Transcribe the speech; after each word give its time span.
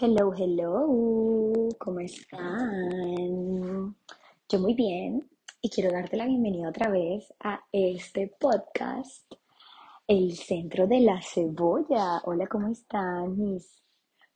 Hello, 0.00 0.32
hello, 0.32 1.68
¿cómo 1.76 1.98
están? 1.98 3.96
Yo 4.48 4.60
muy 4.60 4.74
bien 4.74 5.28
y 5.60 5.70
quiero 5.70 5.90
darte 5.90 6.16
la 6.16 6.26
bienvenida 6.26 6.68
otra 6.68 6.88
vez 6.88 7.34
a 7.40 7.64
este 7.72 8.32
podcast, 8.38 9.24
El 10.06 10.36
Centro 10.36 10.86
de 10.86 11.00
la 11.00 11.20
Cebolla. 11.20 12.22
Hola, 12.26 12.46
¿cómo 12.46 12.68
están 12.68 13.36
mis? 13.38 13.82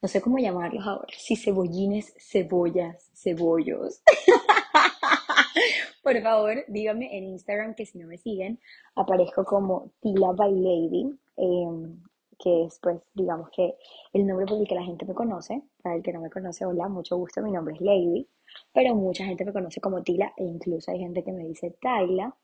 No 0.02 0.08
sé 0.08 0.20
cómo 0.20 0.38
llamarlos 0.38 0.84
ahora, 0.84 1.14
si 1.16 1.36
cebollines, 1.36 2.12
cebollas, 2.18 3.08
cebollos. 3.14 4.02
Por 6.02 6.20
favor, 6.22 6.64
díganme 6.66 7.16
en 7.16 7.24
Instagram 7.28 7.76
que 7.76 7.86
si 7.86 7.98
no 7.98 8.08
me 8.08 8.18
siguen, 8.18 8.58
aparezco 8.96 9.44
como 9.44 9.92
Tila 10.00 10.32
by 10.32 10.50
Lady. 10.50 11.16
em, 11.36 12.02
que 12.42 12.64
es, 12.64 12.78
pues, 12.80 13.00
digamos 13.14 13.48
que 13.50 13.76
el 14.12 14.26
nombre 14.26 14.46
por 14.46 14.58
el 14.58 14.66
que 14.66 14.74
la 14.74 14.82
gente 14.82 15.06
me 15.06 15.14
conoce. 15.14 15.62
Para 15.82 15.96
el 15.96 16.02
que 16.02 16.12
no 16.12 16.20
me 16.20 16.30
conoce, 16.30 16.66
hola, 16.66 16.88
mucho 16.88 17.16
gusto, 17.16 17.40
mi 17.42 17.52
nombre 17.52 17.74
es 17.74 17.80
Lady, 17.80 18.28
pero 18.72 18.94
mucha 18.94 19.24
gente 19.24 19.44
me 19.44 19.52
conoce 19.52 19.80
como 19.80 20.02
Tila 20.02 20.32
e 20.36 20.44
incluso 20.44 20.90
hay 20.90 20.98
gente 20.98 21.22
que 21.22 21.32
me 21.32 21.44
dice 21.44 21.76
Tayla. 21.80 22.34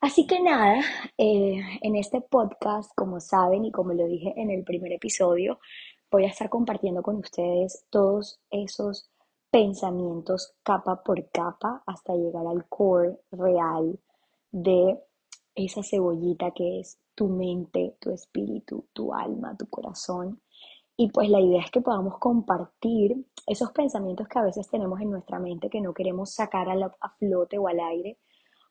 Así 0.00 0.26
que 0.26 0.40
nada, 0.40 0.80
eh, 1.18 1.60
en 1.82 1.96
este 1.96 2.20
podcast, 2.20 2.92
como 2.94 3.20
saben 3.20 3.64
y 3.64 3.72
como 3.72 3.92
lo 3.92 4.06
dije 4.06 4.32
en 4.36 4.50
el 4.50 4.64
primer 4.64 4.92
episodio, 4.92 5.58
voy 6.10 6.24
a 6.24 6.28
estar 6.28 6.48
compartiendo 6.48 7.02
con 7.02 7.16
ustedes 7.16 7.84
todos 7.90 8.40
esos 8.50 9.10
pensamientos 9.50 10.54
capa 10.62 11.02
por 11.02 11.28
capa 11.30 11.82
hasta 11.84 12.14
llegar 12.14 12.46
al 12.46 12.66
core 12.68 13.18
real 13.32 13.98
de 14.52 14.98
esa 15.54 15.82
cebollita 15.82 16.52
que 16.52 16.80
es 16.80 16.98
tu 17.20 17.28
mente, 17.28 17.98
tu 18.00 18.10
espíritu, 18.10 18.86
tu 18.94 19.12
alma, 19.12 19.54
tu 19.54 19.68
corazón. 19.68 20.40
Y 20.96 21.10
pues 21.10 21.28
la 21.28 21.38
idea 21.38 21.60
es 21.60 21.70
que 21.70 21.82
podamos 21.82 22.16
compartir 22.18 23.14
esos 23.46 23.72
pensamientos 23.72 24.26
que 24.26 24.38
a 24.38 24.44
veces 24.44 24.66
tenemos 24.70 24.98
en 25.02 25.10
nuestra 25.10 25.38
mente 25.38 25.68
que 25.68 25.82
no 25.82 25.92
queremos 25.92 26.32
sacar 26.32 26.70
a, 26.70 27.10
flote 27.18 27.58
o 27.58 27.68
al 27.68 27.78
aire, 27.78 28.16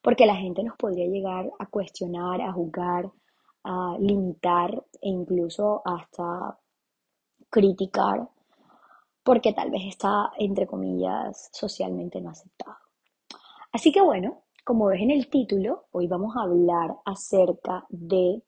porque 0.02 0.26
la 0.26 0.36
gente 0.36 0.64
nos 0.64 0.76
podría 0.78 1.06
llegar 1.06 1.52
a 1.60 1.68
cuestionar, 1.68 2.42
a 2.42 2.52
juzgar, 2.52 3.12
a 3.66 3.96
limitar 4.00 4.84
e 5.00 5.10
incluso 5.10 5.84
hasta 5.86 6.58
criticar, 7.52 8.28
porque 9.22 9.54
tal 9.54 9.70
vez 9.70 9.84
está, 9.90 10.32
entre 10.40 10.66
comillas, 10.66 11.52
socialmente 11.54 12.20
no 12.20 12.32
aceptado. 12.32 12.78
Así 13.72 13.92
que 13.92 14.02
bueno, 14.02 14.42
como 14.70 14.86
ves 14.86 15.02
en 15.02 15.10
el 15.10 15.32
título, 15.32 15.88
hoy 15.94 16.06
vamos 16.06 16.38
a 16.38 16.44
hablar 16.44 16.96
acerca 17.04 17.88
de 17.90 18.44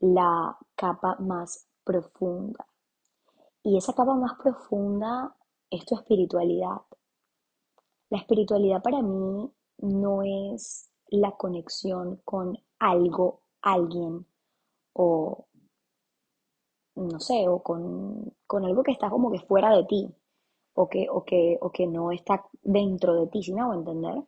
la 0.00 0.56
capa 0.74 1.16
más 1.18 1.68
profunda. 1.84 2.66
Y 3.62 3.76
esa 3.76 3.92
capa 3.92 4.14
más 4.14 4.38
profunda 4.42 5.36
es 5.68 5.84
tu 5.84 5.96
espiritualidad. 5.96 6.78
La 8.08 8.20
espiritualidad 8.20 8.82
para 8.82 9.02
mí 9.02 9.52
no 9.82 10.22
es 10.22 10.88
la 11.08 11.32
conexión 11.32 12.22
con 12.24 12.56
algo, 12.78 13.42
alguien 13.60 14.24
o 14.94 15.44
no 16.94 17.20
sé, 17.20 17.46
o 17.48 17.62
con, 17.62 18.32
con 18.46 18.64
algo 18.64 18.82
que 18.82 18.92
está 18.92 19.10
como 19.10 19.30
que 19.30 19.40
fuera 19.40 19.76
de 19.76 19.84
ti 19.84 20.08
o 20.72 20.88
que, 20.88 21.06
o 21.10 21.22
que, 21.22 21.58
o 21.60 21.70
que 21.70 21.86
no 21.86 22.12
está 22.12 22.46
dentro 22.62 23.14
de 23.20 23.26
ti, 23.26 23.42
si 23.42 23.52
me 23.52 23.60
hago 23.60 23.74
entender? 23.74 24.24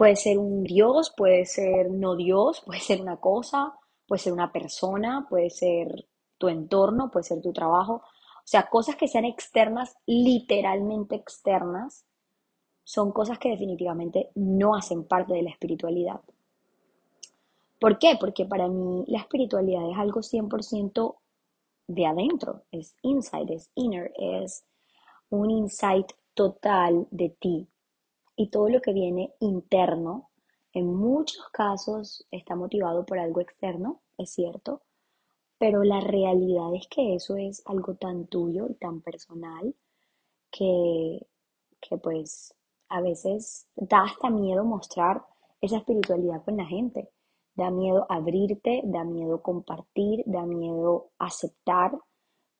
Puede 0.00 0.16
ser 0.16 0.38
un 0.38 0.64
Dios, 0.64 1.12
puede 1.14 1.44
ser 1.44 1.90
no 1.90 2.16
Dios, 2.16 2.62
puede 2.64 2.80
ser 2.80 3.02
una 3.02 3.18
cosa, 3.18 3.74
puede 4.06 4.18
ser 4.18 4.32
una 4.32 4.50
persona, 4.50 5.26
puede 5.28 5.50
ser 5.50 6.06
tu 6.38 6.48
entorno, 6.48 7.10
puede 7.10 7.24
ser 7.24 7.42
tu 7.42 7.52
trabajo. 7.52 7.96
O 7.96 8.46
sea, 8.46 8.70
cosas 8.70 8.96
que 8.96 9.08
sean 9.08 9.26
externas, 9.26 9.98
literalmente 10.06 11.16
externas, 11.16 12.06
son 12.82 13.12
cosas 13.12 13.38
que 13.38 13.50
definitivamente 13.50 14.30
no 14.36 14.74
hacen 14.74 15.04
parte 15.04 15.34
de 15.34 15.42
la 15.42 15.50
espiritualidad. 15.50 16.22
¿Por 17.78 17.98
qué? 17.98 18.16
Porque 18.18 18.46
para 18.46 18.68
mí 18.68 19.04
la 19.06 19.18
espiritualidad 19.18 19.82
es 19.90 19.98
algo 19.98 20.22
100% 20.22 21.16
de 21.88 22.06
adentro, 22.06 22.62
es 22.72 22.96
inside, 23.02 23.52
es 23.52 23.70
inner, 23.74 24.14
es 24.16 24.64
un 25.28 25.50
insight 25.50 26.10
total 26.32 27.06
de 27.10 27.28
ti. 27.38 27.68
Y 28.40 28.46
todo 28.48 28.70
lo 28.70 28.80
que 28.80 28.94
viene 28.94 29.34
interno, 29.40 30.30
en 30.72 30.86
muchos 30.94 31.46
casos 31.52 32.26
está 32.30 32.56
motivado 32.56 33.04
por 33.04 33.18
algo 33.18 33.42
externo, 33.42 34.00
es 34.16 34.30
cierto, 34.30 34.80
pero 35.58 35.84
la 35.84 36.00
realidad 36.00 36.74
es 36.74 36.88
que 36.88 37.14
eso 37.14 37.36
es 37.36 37.62
algo 37.66 37.96
tan 37.96 38.28
tuyo 38.28 38.66
y 38.70 38.76
tan 38.76 39.02
personal 39.02 39.74
que, 40.50 41.26
que 41.82 41.98
pues 41.98 42.54
a 42.88 43.02
veces 43.02 43.66
da 43.76 44.04
hasta 44.04 44.30
miedo 44.30 44.64
mostrar 44.64 45.22
esa 45.60 45.76
espiritualidad 45.76 46.42
con 46.42 46.56
la 46.56 46.64
gente. 46.64 47.10
Da 47.54 47.70
miedo 47.70 48.06
abrirte, 48.08 48.80
da 48.86 49.04
miedo 49.04 49.42
compartir, 49.42 50.22
da 50.24 50.46
miedo 50.46 51.10
aceptar, 51.18 51.92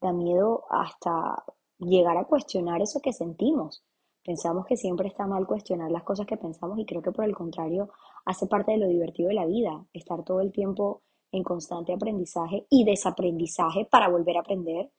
da 0.03 0.13
miedo 0.13 0.65
hasta 0.69 1.43
llegar 1.79 2.19
a 2.19 2.27
cuestionar 2.27 2.83
eso 2.83 3.01
que 3.01 3.15
sentimos. 3.15 3.83
Pensamos 4.25 4.67
que 4.67 4.77
siempre 4.77 5.09
está 5.09 5.27
mal 5.27 5.47
cuestionar 5.47 5.91
las 5.91 6.05
cosas 6.05 6.27
que 6.27 6.37
pensamos 6.37 6.79
y 6.79 6.87
creo 6.87 7.03
que 7.03 7.13
por 7.13 7.25
el 7.25 7.35
contrario 7.35 7.91
hace 8.25 8.47
parte 8.47 8.73
de 8.73 8.79
lo 8.79 8.87
divertido 8.89 9.29
de 9.29 9.35
la 9.35 9.47
vida, 9.47 9.85
estar 9.93 10.25
todo 10.25 10.41
el 10.41 10.53
tiempo 10.53 11.03
en 11.33 11.43
constante 11.45 11.93
aprendizaje 11.93 12.67
y 12.71 12.85
desaprendizaje 12.85 13.87
para 13.87 14.09
volver 14.09 14.37
a 14.37 14.41
aprender 14.41 14.91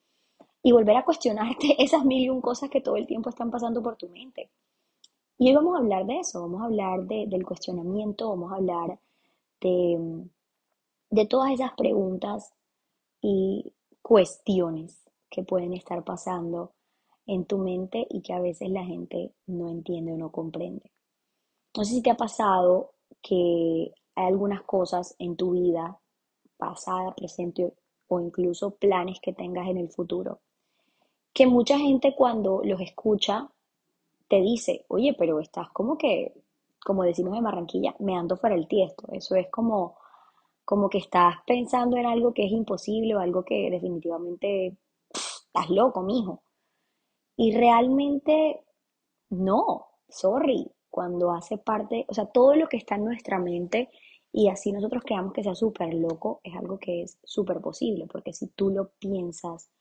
y 0.63 0.71
volver 0.73 0.97
a 0.97 1.05
cuestionarte 1.05 1.75
esas 1.83 2.05
mil 2.05 2.23
y 2.23 2.29
un 2.29 2.41
cosas 2.41 2.69
que 2.69 2.81
todo 2.81 2.97
el 2.97 3.07
tiempo 3.07 3.29
están 3.29 3.51
pasando 3.51 3.81
por 3.83 3.97
tu 3.97 4.09
mente. 4.09 4.51
Y 5.37 5.49
hoy 5.49 5.55
vamos 5.55 5.75
a 5.75 5.79
hablar 5.79 6.05
de 6.05 6.19
eso, 6.19 6.41
vamos 6.41 6.61
a 6.61 6.65
hablar 6.65 7.01
de- 7.07 7.27
del 7.27 7.45
cuestionamiento, 7.45 8.29
vamos 8.29 8.51
a 8.51 8.55
hablar 8.57 8.99
de, 9.61 10.25
de 11.11 11.25
todas 11.27 11.51
esas 11.51 11.73
preguntas 11.73 12.53
y 13.21 13.73
cuestiones 14.01 15.03
que 15.29 15.43
pueden 15.43 15.73
estar 15.73 16.03
pasando 16.03 16.73
en 17.25 17.45
tu 17.45 17.57
mente 17.57 18.05
y 18.09 18.21
que 18.21 18.33
a 18.33 18.39
veces 18.39 18.69
la 18.69 18.83
gente 18.83 19.33
no 19.47 19.69
entiende 19.69 20.13
o 20.13 20.17
no 20.17 20.31
comprende. 20.31 20.91
No 21.75 21.85
sé 21.85 21.93
si 21.93 22.01
te 22.01 22.11
ha 22.11 22.17
pasado 22.17 22.93
que 23.21 23.93
hay 24.15 24.25
algunas 24.25 24.63
cosas 24.63 25.15
en 25.19 25.35
tu 25.35 25.51
vida, 25.51 25.99
pasada, 26.57 27.13
presente 27.15 27.73
o 28.07 28.19
incluso 28.19 28.75
planes 28.75 29.19
que 29.21 29.33
tengas 29.33 29.67
en 29.67 29.77
el 29.77 29.89
futuro, 29.89 30.41
que 31.33 31.47
mucha 31.47 31.77
gente 31.79 32.13
cuando 32.15 32.61
los 32.63 32.81
escucha 32.81 33.49
te 34.27 34.41
dice, 34.41 34.85
oye, 34.89 35.15
pero 35.17 35.39
estás 35.39 35.69
como 35.71 35.97
que, 35.97 36.33
como 36.85 37.03
decimos 37.03 37.37
en 37.37 37.43
Barranquilla, 37.43 37.95
me 37.99 38.15
ando 38.15 38.37
fuera 38.37 38.55
el 38.55 38.67
tiesto. 38.67 39.07
Eso 39.11 39.35
es 39.35 39.49
como, 39.49 39.97
como 40.63 40.89
que 40.89 40.99
estás 40.99 41.35
pensando 41.45 41.97
en 41.97 42.05
algo 42.05 42.33
que 42.33 42.45
es 42.45 42.51
imposible 42.51 43.15
o 43.15 43.19
algo 43.19 43.43
que 43.43 43.69
definitivamente 43.69 44.77
estás 45.13 45.69
loco, 45.69 46.01
mijo. 46.01 46.43
Y 47.41 47.53
realmente 47.53 48.63
no, 49.31 49.87
sorry, 50.07 50.71
cuando 50.91 51.31
hace 51.31 51.57
parte, 51.57 52.05
o 52.07 52.13
sea, 52.13 52.27
todo 52.27 52.53
lo 52.55 52.69
que 52.69 52.77
está 52.77 52.97
en 52.97 53.05
nuestra 53.05 53.39
mente 53.39 53.89
y 54.31 54.49
así 54.49 54.71
nosotros 54.71 55.01
creamos 55.03 55.33
que 55.33 55.41
sea 55.41 55.55
súper 55.55 55.91
loco, 55.95 56.39
es 56.43 56.55
algo 56.55 56.77
que 56.77 57.01
es 57.01 57.17
súper 57.23 57.59
posible, 57.59 58.05
porque 58.05 58.31
si 58.31 58.49
tú 58.49 58.69
lo 58.69 58.91
piensas, 58.99 59.71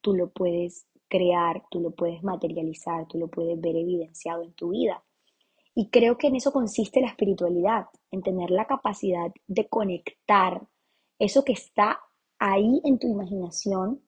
tú 0.00 0.14
lo 0.14 0.30
puedes 0.30 0.86
crear, 1.08 1.62
tú 1.70 1.80
lo 1.80 1.90
puedes 1.90 2.22
materializar, 2.22 3.06
tú 3.06 3.18
lo 3.18 3.28
puedes 3.28 3.60
ver 3.60 3.76
evidenciado 3.76 4.42
en 4.42 4.54
tu 4.54 4.70
vida. 4.70 5.04
Y 5.74 5.90
creo 5.90 6.16
que 6.16 6.28
en 6.28 6.36
eso 6.36 6.52
consiste 6.52 7.02
la 7.02 7.08
espiritualidad, 7.08 7.88
en 8.10 8.22
tener 8.22 8.50
la 8.50 8.66
capacidad 8.66 9.30
de 9.46 9.68
conectar 9.68 10.66
eso 11.18 11.44
que 11.44 11.52
está 11.52 12.00
ahí 12.38 12.80
en 12.82 12.98
tu 12.98 13.08
imaginación 13.08 14.00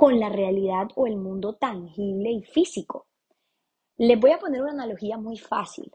con 0.00 0.18
la 0.18 0.30
realidad 0.30 0.88
o 0.96 1.06
el 1.06 1.18
mundo 1.18 1.56
tangible 1.56 2.30
y 2.30 2.42
físico. 2.42 3.06
Les 3.98 4.18
voy 4.18 4.30
a 4.30 4.38
poner 4.38 4.62
una 4.62 4.72
analogía 4.72 5.18
muy 5.18 5.36
fácil. 5.36 5.92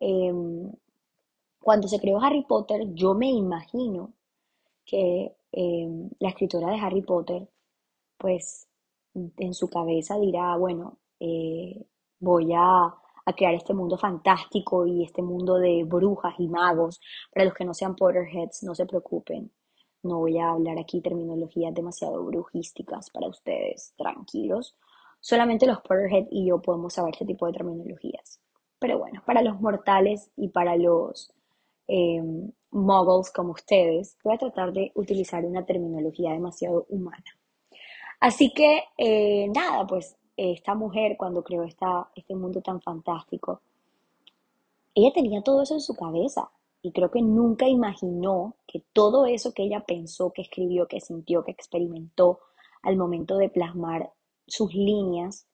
Em, 0.00 0.72
cuando 1.60 1.88
se 1.88 2.00
creó 2.00 2.18
Harry 2.22 2.42
Potter, 2.48 2.94
yo 2.94 3.12
me 3.12 3.28
imagino 3.28 4.14
que 4.86 5.36
em, 5.52 6.08
la 6.20 6.30
escritora 6.30 6.70
de 6.70 6.80
Harry 6.80 7.02
Potter, 7.02 7.46
pues 8.16 8.66
en 9.14 9.52
su 9.52 9.68
cabeza 9.68 10.18
dirá, 10.18 10.56
bueno, 10.56 10.96
eh, 11.20 11.84
voy 12.18 12.54
a, 12.54 12.94
a 13.26 13.32
crear 13.36 13.52
este 13.52 13.74
mundo 13.74 13.98
fantástico 13.98 14.86
y 14.86 15.04
este 15.04 15.20
mundo 15.20 15.58
de 15.58 15.84
brujas 15.84 16.34
y 16.38 16.48
magos. 16.48 16.98
Para 17.30 17.44
los 17.44 17.52
que 17.52 17.66
no 17.66 17.74
sean 17.74 17.94
Potterheads, 17.94 18.62
no 18.62 18.74
se 18.74 18.86
preocupen. 18.86 19.52
No 20.02 20.18
voy 20.18 20.38
a 20.38 20.50
hablar 20.50 20.78
aquí 20.78 21.00
terminologías 21.00 21.72
demasiado 21.74 22.24
brujísticas 22.24 23.10
para 23.10 23.28
ustedes, 23.28 23.94
tranquilos. 23.96 24.74
Solamente 25.20 25.66
los 25.66 25.80
Potterhead 25.80 26.26
y 26.30 26.46
yo 26.46 26.60
podemos 26.60 26.94
saber 26.94 27.12
este 27.12 27.26
tipo 27.26 27.46
de 27.46 27.52
terminologías. 27.52 28.40
Pero 28.80 28.98
bueno, 28.98 29.22
para 29.24 29.42
los 29.42 29.60
mortales 29.60 30.30
y 30.36 30.48
para 30.48 30.76
los 30.76 31.32
eh, 31.86 32.20
muggles 32.72 33.30
como 33.30 33.52
ustedes, 33.52 34.18
voy 34.24 34.34
a 34.34 34.38
tratar 34.38 34.72
de 34.72 34.90
utilizar 34.96 35.44
una 35.44 35.64
terminología 35.64 36.32
demasiado 36.32 36.86
humana. 36.88 37.24
Así 38.18 38.52
que, 38.52 38.82
eh, 38.98 39.48
nada, 39.54 39.86
pues 39.86 40.16
esta 40.36 40.74
mujer 40.74 41.16
cuando 41.16 41.44
creó 41.44 41.62
esta, 41.62 42.10
este 42.16 42.34
mundo 42.34 42.60
tan 42.60 42.80
fantástico, 42.80 43.60
ella 44.94 45.12
tenía 45.12 45.42
todo 45.42 45.62
eso 45.62 45.74
en 45.74 45.80
su 45.80 45.94
cabeza 45.94 46.50
y 46.82 46.90
creo 46.92 47.10
que 47.10 47.22
nunca 47.22 47.68
imaginó 47.68 48.56
que 48.66 48.84
todo 48.92 49.26
eso 49.26 49.54
que 49.54 49.62
ella 49.62 49.84
pensó, 49.86 50.32
que 50.32 50.42
escribió, 50.42 50.88
que 50.88 51.00
sintió, 51.00 51.44
que 51.44 51.52
experimentó 51.52 52.40
al 52.82 52.96
momento 52.96 53.36
de 53.38 53.48
plasmar 53.48 54.12
sus 54.48 54.74
líneas, 54.74 55.46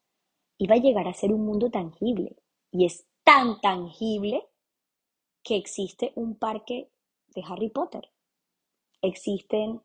iba 0.56 0.76
a 0.76 0.78
llegar 0.78 1.06
a 1.06 1.12
ser 1.12 1.32
un 1.32 1.44
mundo 1.44 1.70
tangible. 1.70 2.36
Y 2.70 2.86
es 2.86 3.06
tan 3.24 3.60
tangible 3.60 4.48
que 5.42 5.56
existe 5.56 6.12
un 6.14 6.34
parque 6.34 6.90
de 7.34 7.42
Harry 7.46 7.68
Potter. 7.68 8.08
Existen 9.02 9.82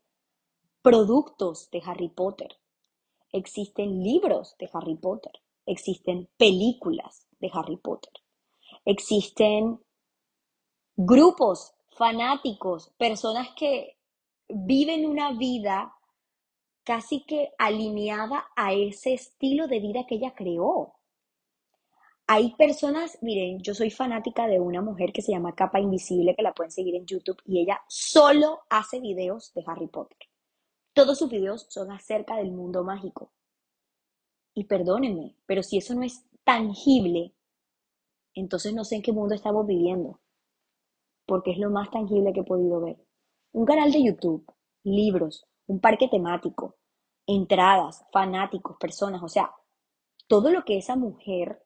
productos 0.81 1.69
de 1.71 1.81
Harry 1.85 2.07
Potter. 2.07 2.55
Existen 3.33 4.01
libros 4.01 4.55
de 4.59 4.69
Harry 4.71 4.95
Potter. 4.95 5.33
Existen 5.65 6.29
películas 6.37 7.27
de 7.39 7.49
Harry 7.53 7.77
Potter. 7.77 8.13
Existen 8.85 9.79
grupos 10.95 11.73
fanáticos, 11.91 12.93
personas 12.97 13.49
que 13.57 13.97
viven 14.49 15.05
una 15.05 15.33
vida 15.33 15.95
casi 16.83 17.23
que 17.23 17.51
alineada 17.57 18.45
a 18.55 18.73
ese 18.73 19.13
estilo 19.13 19.67
de 19.67 19.79
vida 19.79 20.05
que 20.07 20.15
ella 20.15 20.33
creó. 20.35 20.95
Hay 22.27 22.55
personas, 22.55 23.17
miren, 23.21 23.61
yo 23.61 23.73
soy 23.73 23.89
fanática 23.89 24.47
de 24.47 24.59
una 24.59 24.81
mujer 24.81 25.11
que 25.11 25.21
se 25.21 25.31
llama 25.31 25.55
Capa 25.55 25.79
Invisible, 25.79 26.35
que 26.35 26.43
la 26.43 26.53
pueden 26.53 26.71
seguir 26.71 26.95
en 26.95 27.05
YouTube, 27.05 27.41
y 27.45 27.61
ella 27.61 27.81
solo 27.87 28.61
hace 28.69 28.99
videos 28.99 29.53
de 29.53 29.63
Harry 29.65 29.87
Potter. 29.87 30.17
Todos 30.93 31.17
sus 31.17 31.29
videos 31.29 31.65
son 31.69 31.91
acerca 31.91 32.37
del 32.37 32.51
mundo 32.51 32.83
mágico. 32.83 33.31
Y 34.53 34.65
perdónenme, 34.65 35.35
pero 35.45 35.63
si 35.63 35.77
eso 35.77 35.95
no 35.95 36.03
es 36.03 36.23
tangible, 36.43 37.33
entonces 38.35 38.73
no 38.73 38.83
sé 38.85 38.95
en 38.95 39.01
qué 39.01 39.11
mundo 39.11 39.35
estamos 39.35 39.65
viviendo, 39.65 40.19
porque 41.33 41.49
es 41.49 41.57
lo 41.57 41.71
más 41.71 41.89
tangible 41.89 42.31
que 42.31 42.41
he 42.41 42.43
podido 42.43 42.79
ver. 42.79 42.95
Un 43.53 43.65
canal 43.65 43.91
de 43.91 44.03
YouTube, 44.03 44.45
libros, 44.83 45.47
un 45.65 45.79
parque 45.79 46.07
temático, 46.07 46.75
entradas, 47.25 48.05
fanáticos, 48.11 48.77
personas, 48.79 49.23
o 49.23 49.27
sea, 49.27 49.51
todo 50.27 50.51
lo 50.51 50.63
que 50.63 50.77
esa 50.77 50.95
mujer 50.95 51.65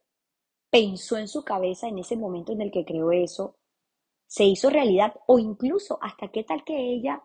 pensó 0.69 1.17
en 1.17 1.27
su 1.27 1.43
cabeza 1.43 1.89
en 1.89 1.99
ese 1.99 2.15
momento 2.15 2.53
en 2.53 2.61
el 2.61 2.71
que 2.71 2.85
creó 2.85 3.11
eso, 3.11 3.57
se 4.25 4.45
hizo 4.45 4.69
realidad 4.69 5.15
o 5.27 5.37
incluso 5.37 5.99
hasta 6.01 6.29
qué 6.29 6.45
tal 6.45 6.63
que 6.63 6.93
ella 6.93 7.21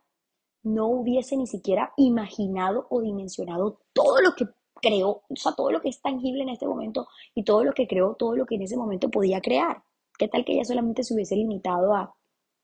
no 0.65 0.89
hubiese 0.89 1.37
ni 1.37 1.47
siquiera 1.47 1.93
imaginado 1.97 2.89
o 2.91 3.03
dimensionado 3.03 3.79
todo 3.93 4.21
lo 4.21 4.35
que 4.35 4.47
creó, 4.81 5.23
o 5.29 5.37
sea, 5.37 5.53
todo 5.53 5.71
lo 5.71 5.81
que 5.81 5.91
es 5.91 6.03
tangible 6.03 6.43
en 6.43 6.49
este 6.49 6.67
momento 6.67 7.07
y 7.37 7.45
todo 7.45 7.63
lo 7.63 7.73
que 7.73 7.87
creó, 7.87 8.17
todo 8.17 8.35
lo 8.35 8.47
que 8.47 8.57
en 8.57 8.63
ese 8.63 8.77
momento 8.77 9.13
podía 9.13 9.41
crear. 9.41 9.85
¿Qué 10.19 10.27
tal 10.27 10.45
que 10.45 10.55
ella 10.55 10.65
solamente 10.65 11.05
se 11.05 11.15
hubiese 11.15 11.37
limitado 11.37 11.95
a, 11.95 12.17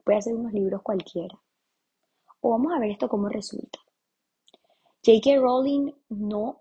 voy 0.09 0.15
a 0.15 0.19
hacer 0.19 0.35
unos 0.35 0.55
libros 0.55 0.81
cualquiera? 0.83 1.39
O 2.41 2.51
vamos 2.51 2.73
a 2.73 2.79
ver 2.79 2.93
esto 2.93 3.11
cómo 3.11 3.29
resulta. 3.29 3.79
J.K. 5.05 5.37
Rowling 5.37 5.93
no 6.09 6.61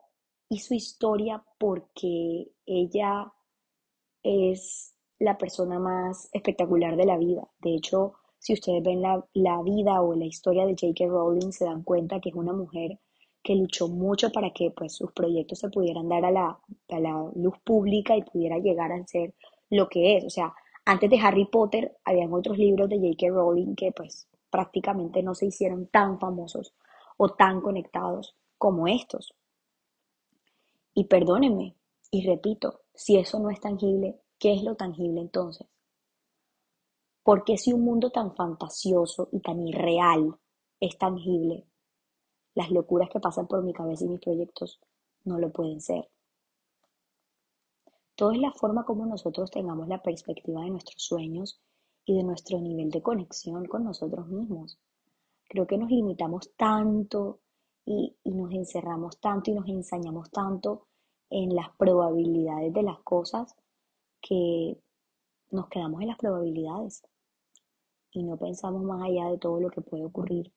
hizo 0.49 0.73
historia 0.73 1.41
porque 1.57 2.51
ella 2.65 3.31
es 4.21 4.94
la 5.19 5.38
persona 5.38 5.79
más 5.79 6.29
espectacular 6.33 6.97
de 6.97 7.05
la 7.05 7.17
vida. 7.17 7.47
De 7.59 7.73
hecho, 7.73 8.15
si 8.38 8.51
ustedes 8.51 8.83
ven 8.83 9.01
la, 9.01 9.25
la 9.33 9.61
vida 9.63 10.01
o 10.01 10.13
la 10.13 10.25
historia 10.25 10.65
de 10.65 10.75
J.K. 10.79 11.07
Rowling, 11.07 11.51
se 11.51 11.63
dan 11.63 11.83
cuenta 11.83 12.19
que 12.19 12.29
es 12.29 12.35
una 12.35 12.51
mujer 12.51 13.00
que 13.41 13.55
luchó 13.55 13.88
mucho 13.88 14.29
para 14.29 14.51
que 14.51 14.71
pues, 14.71 14.93
sus 14.93 15.13
proyectos 15.13 15.59
se 15.59 15.69
pudieran 15.69 16.09
dar 16.09 16.25
a 16.25 16.31
la, 16.31 16.59
a 16.89 17.00
la 17.00 17.31
luz 17.33 17.57
pública 17.63 18.17
y 18.17 18.23
pudiera 18.23 18.57
llegar 18.57 18.91
a 18.91 19.07
ser 19.07 19.33
lo 19.69 19.88
que 19.88 20.17
es. 20.17 20.25
O 20.25 20.29
sea, 20.29 20.53
antes 20.89 21.10
de 21.10 21.19
Harry 21.19 21.44
Potter, 21.44 21.98
habían 22.06 22.34
otros 22.34 22.57
libros 22.57 22.88
de 22.88 22.95
J.K. 22.98 23.28
Rowling 23.28 23.75
que 23.75 23.92
pues 23.92 24.30
prácticamente 24.50 25.22
no 25.22 25.36
se 25.36 25.48
hicieron 25.48 25.88
tan 25.88 26.18
famosos 26.18 26.74
o 27.18 27.28
tan 27.34 27.60
conectados 27.60 28.38
como 28.57 28.88
estos. 28.88 29.34
Y 30.94 31.04
perdónenme, 31.04 31.75
y 32.10 32.25
repito, 32.25 32.84
si 32.94 33.18
eso 33.18 33.38
no 33.38 33.50
es 33.50 33.60
tangible, 33.60 34.22
¿qué 34.39 34.54
es 34.54 34.63
lo 34.63 34.75
tangible 34.75 35.19
entonces? 35.19 35.68
Porque 37.22 37.57
si 37.57 37.74
un 37.74 37.84
mundo 37.84 38.10
tan 38.10 38.34
fantasioso 38.34 39.28
y 39.34 39.42
tan 39.42 39.60
irreal 39.68 40.38
es 40.80 40.98
tangible, 40.98 41.66
las 42.56 42.72
locuras 42.72 43.10
que 43.10 43.19
pasan 43.19 43.45
por 43.45 43.62
mi 43.62 43.74
cabeza 43.74 44.06
y 44.06 44.07
mis 44.07 44.22
proyectos 44.22 44.80
no 45.25 45.38
lo 45.38 45.51
pueden 45.51 45.81
ser. 45.81 46.07
Todo 48.17 48.31
es 48.31 48.39
la 48.39 48.51
forma 48.51 48.83
como 48.83 49.05
nosotros 49.05 49.51
tengamos 49.51 49.87
la 49.87 50.01
perspectiva 50.01 50.61
de 50.61 50.71
nuestros 50.71 51.03
sueños 51.03 51.61
y 52.03 52.17
de 52.17 52.23
nuestro 52.23 52.59
nivel 52.59 52.89
de 52.89 53.03
conexión 53.03 53.65
con 53.65 53.83
nosotros 53.83 54.27
mismos. 54.27 54.79
Creo 55.47 55.67
que 55.67 55.77
nos 55.77 55.91
limitamos 55.91 56.51
tanto 56.57 57.41
y, 57.85 58.17
nos 58.25 58.51
encerramos 58.51 59.19
tanto 59.19 59.51
y 59.51 59.53
nos 59.53 59.67
ensañamos 59.67 60.31
tanto 60.31 60.87
en 61.29 61.55
las 61.55 61.69
probabilidades 61.77 62.73
de 62.73 62.81
las 62.81 62.99
cosas 63.01 63.55
que 64.19 64.81
nos 65.51 65.67
quedamos 65.69 66.01
en 66.01 66.07
las 66.07 66.17
probabilidades 66.17 67.03
y 68.11 68.23
no 68.23 68.35
pensamos 68.35 68.81
más 68.81 69.03
allá 69.03 69.29
de 69.29 69.37
todo 69.37 69.59
lo 69.59 69.69
que 69.69 69.81
puede 69.81 70.05
ocurrir. 70.05 70.51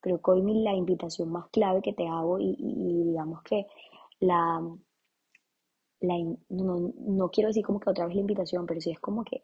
Creo 0.00 0.22
que 0.22 0.30
hoy 0.30 0.62
la 0.62 0.74
invitación 0.74 1.30
más 1.30 1.50
clave 1.50 1.82
que 1.82 1.92
te 1.92 2.08
hago 2.08 2.38
y, 2.40 2.56
digamos 3.04 3.42
que 3.42 3.66
la, 4.20 4.58
no, 6.02 6.92
no, 6.98 7.30
quiero 7.30 7.48
decir 7.48 7.64
como 7.64 7.80
que 7.80 7.90
otra 7.90 8.06
vez 8.06 8.14
la 8.14 8.20
invitación, 8.20 8.66
pero 8.66 8.80
sí 8.80 8.90
es 8.90 9.00
como 9.00 9.24
que 9.24 9.42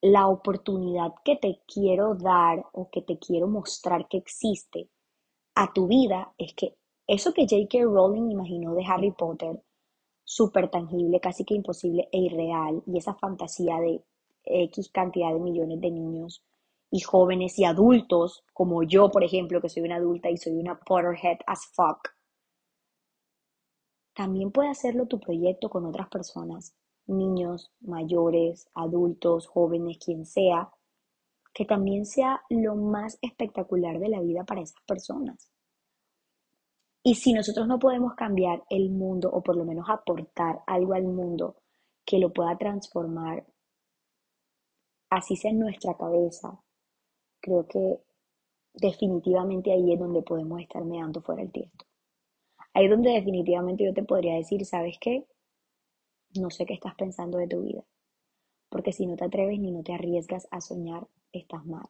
la 0.00 0.26
oportunidad 0.28 1.14
que 1.24 1.36
te 1.36 1.60
quiero 1.66 2.14
dar 2.14 2.64
o 2.72 2.90
que 2.90 3.02
te 3.02 3.18
quiero 3.18 3.46
mostrar 3.46 4.08
que 4.08 4.16
existe 4.18 4.88
a 5.54 5.72
tu 5.72 5.86
vida 5.86 6.32
es 6.38 6.54
que 6.54 6.76
eso 7.06 7.32
que 7.32 7.46
J.K. 7.48 7.84
Rowling 7.84 8.30
imaginó 8.30 8.74
de 8.74 8.84
Harry 8.86 9.12
Potter, 9.12 9.62
súper 10.24 10.70
tangible, 10.70 11.20
casi 11.20 11.44
que 11.44 11.54
imposible 11.54 12.08
e 12.10 12.18
irreal, 12.18 12.82
y 12.86 12.98
esa 12.98 13.14
fantasía 13.14 13.78
de 13.80 14.02
X 14.44 14.90
cantidad 14.90 15.32
de 15.32 15.40
millones 15.40 15.80
de 15.80 15.90
niños 15.90 16.42
y 16.90 17.00
jóvenes 17.00 17.58
y 17.58 17.64
adultos, 17.64 18.44
como 18.52 18.82
yo, 18.82 19.10
por 19.10 19.24
ejemplo, 19.24 19.60
que 19.60 19.68
soy 19.68 19.82
una 19.82 19.96
adulta 19.96 20.30
y 20.30 20.36
soy 20.36 20.54
una 20.54 20.78
Potterhead 20.78 21.38
as 21.46 21.66
fuck, 21.74 22.10
también 24.14 24.50
puede 24.50 24.70
hacerlo 24.70 25.06
tu 25.06 25.18
proyecto 25.18 25.70
con 25.70 25.86
otras 25.86 26.08
personas, 26.08 26.74
niños, 27.06 27.70
mayores, 27.80 28.68
adultos, 28.74 29.46
jóvenes, 29.46 29.98
quien 29.98 30.26
sea, 30.26 30.70
que 31.54 31.64
también 31.64 32.06
sea 32.06 32.42
lo 32.48 32.76
más 32.76 33.18
espectacular 33.22 33.98
de 33.98 34.08
la 34.08 34.20
vida 34.20 34.44
para 34.44 34.62
esas 34.62 34.80
personas. 34.86 35.50
Y 37.02 37.16
si 37.16 37.32
nosotros 37.32 37.66
no 37.66 37.78
podemos 37.78 38.14
cambiar 38.14 38.62
el 38.70 38.90
mundo 38.90 39.28
o 39.32 39.42
por 39.42 39.56
lo 39.56 39.64
menos 39.64 39.86
aportar 39.88 40.60
algo 40.66 40.94
al 40.94 41.04
mundo 41.04 41.56
que 42.04 42.18
lo 42.18 42.32
pueda 42.32 42.56
transformar, 42.56 43.44
así 45.10 45.36
sea 45.36 45.50
en 45.50 45.58
nuestra 45.58 45.96
cabeza, 45.96 46.60
creo 47.40 47.66
que 47.66 48.00
definitivamente 48.74 49.72
ahí 49.72 49.92
es 49.92 49.98
donde 49.98 50.22
podemos 50.22 50.60
estar 50.60 50.84
meando 50.84 51.20
fuera 51.20 51.42
el 51.42 51.50
tiesto. 51.50 51.84
Ahí 52.74 52.86
es 52.86 52.90
donde 52.90 53.10
definitivamente 53.10 53.84
yo 53.84 53.92
te 53.92 54.02
podría 54.02 54.34
decir, 54.34 54.64
¿sabes 54.64 54.96
qué? 55.00 55.26
No 56.34 56.50
sé 56.50 56.64
qué 56.64 56.74
estás 56.74 56.94
pensando 56.94 57.38
de 57.38 57.48
tu 57.48 57.62
vida. 57.62 57.84
Porque 58.70 58.92
si 58.92 59.06
no 59.06 59.16
te 59.16 59.24
atreves 59.24 59.58
ni 59.58 59.70
no 59.70 59.82
te 59.82 59.92
arriesgas 59.92 60.48
a 60.50 60.60
soñar, 60.60 61.06
estás 61.32 61.64
mal. 61.66 61.84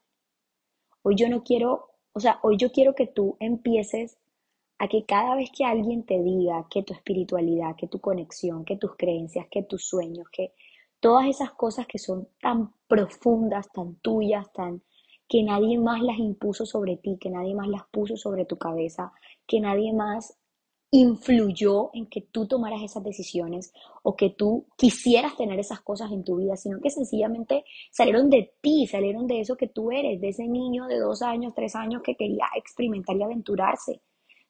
Hoy 1.02 1.14
yo 1.16 1.28
no 1.28 1.44
quiero, 1.44 1.90
o 2.12 2.20
sea, 2.20 2.40
hoy 2.42 2.56
yo 2.56 2.72
quiero 2.72 2.94
que 2.94 3.06
tú 3.06 3.36
empieces 3.38 4.18
a 4.78 4.88
que 4.88 5.04
cada 5.04 5.36
vez 5.36 5.50
que 5.56 5.64
alguien 5.64 6.04
te 6.04 6.20
diga 6.20 6.66
que 6.68 6.82
tu 6.82 6.92
espiritualidad, 6.92 7.76
que 7.76 7.86
tu 7.86 8.00
conexión, 8.00 8.64
que 8.64 8.76
tus 8.76 8.96
creencias, 8.96 9.46
que 9.48 9.62
tus 9.62 9.84
sueños, 9.84 10.26
que 10.32 10.54
todas 10.98 11.26
esas 11.28 11.52
cosas 11.52 11.86
que 11.86 11.98
son 11.98 12.28
tan 12.40 12.74
profundas, 12.88 13.68
tan 13.72 13.94
tuyas, 13.96 14.52
tan 14.52 14.82
que 15.28 15.42
nadie 15.44 15.78
más 15.78 16.02
las 16.02 16.18
impuso 16.18 16.66
sobre 16.66 16.96
ti, 16.96 17.16
que 17.20 17.30
nadie 17.30 17.54
más 17.54 17.68
las 17.68 17.84
puso 17.92 18.16
sobre 18.16 18.44
tu 18.44 18.58
cabeza, 18.58 19.12
que 19.46 19.60
nadie 19.60 19.92
más 19.92 20.36
influyó 20.92 21.90
en 21.94 22.06
que 22.06 22.20
tú 22.20 22.46
tomaras 22.46 22.82
esas 22.82 23.02
decisiones 23.02 23.72
o 24.02 24.14
que 24.14 24.30
tú 24.30 24.66
quisieras 24.76 25.36
tener 25.36 25.58
esas 25.58 25.80
cosas 25.80 26.12
en 26.12 26.22
tu 26.22 26.36
vida, 26.36 26.54
sino 26.56 26.80
que 26.80 26.90
sencillamente 26.90 27.64
salieron 27.90 28.28
de 28.28 28.54
ti, 28.60 28.86
salieron 28.86 29.26
de 29.26 29.40
eso 29.40 29.56
que 29.56 29.68
tú 29.68 29.90
eres, 29.90 30.20
de 30.20 30.28
ese 30.28 30.46
niño 30.46 30.86
de 30.86 30.98
dos 30.98 31.22
años, 31.22 31.54
tres 31.54 31.74
años 31.74 32.02
que 32.02 32.14
quería 32.14 32.44
experimentar 32.56 33.16
y 33.16 33.22
aventurarse, 33.22 34.02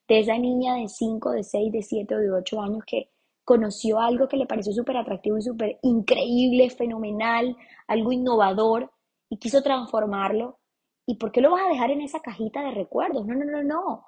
de 0.09 0.19
esa 0.21 0.37
niña 0.37 0.75
de 0.75 0.89
cinco, 0.89 1.31
de 1.31 1.45
seis, 1.45 1.73
de 1.73 1.83
siete 1.83 2.17
o 2.17 2.19
de 2.19 2.33
ocho 2.33 2.61
años 2.61 2.83
que 2.87 3.11
conoció 3.45 4.01
algo 4.01 4.29
que 4.29 4.37
le 4.37 4.47
pareció 4.47 4.73
súper 4.73 4.97
atractivo 4.97 5.39
y 5.39 5.43
súper 5.43 5.79
increíble, 5.83 6.71
fenomenal, 6.71 7.57
algo 7.87 8.13
innovador 8.13 8.91
y 9.31 9.39
quiso 9.39 9.63
transformarlo 9.63 10.59
¿Y 11.07 11.17
por 11.17 11.33
qué 11.33 11.41
lo 11.41 11.51
vas 11.51 11.67
a 11.67 11.69
dejar 11.69 11.91
en 11.91 12.01
esa 12.01 12.21
cajita 12.21 12.63
de 12.63 12.71
recuerdos? 12.73 13.27
No, 13.27 13.35
no, 13.35 13.45
no, 13.45 13.63
no. 13.63 14.05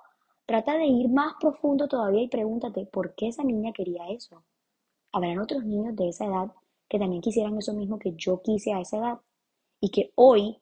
Trata 0.46 0.76
de 0.76 0.86
ir 0.86 1.08
más 1.08 1.34
profundo 1.40 1.88
todavía 1.88 2.22
y 2.22 2.28
pregúntate 2.28 2.86
por 2.86 3.14
qué 3.14 3.28
esa 3.28 3.44
niña 3.44 3.72
quería 3.72 4.08
eso. 4.08 4.44
Habrán 5.12 5.38
otros 5.38 5.64
niños 5.64 5.96
de 5.96 6.08
esa 6.08 6.26
edad 6.26 6.52
que 6.88 6.98
también 6.98 7.22
quisieran 7.22 7.56
eso 7.56 7.72
mismo 7.72 7.98
que 7.98 8.12
yo 8.16 8.42
quise 8.42 8.72
a 8.72 8.80
esa 8.80 8.98
edad 8.98 9.20
y 9.80 9.90
que 9.90 10.12
hoy 10.16 10.58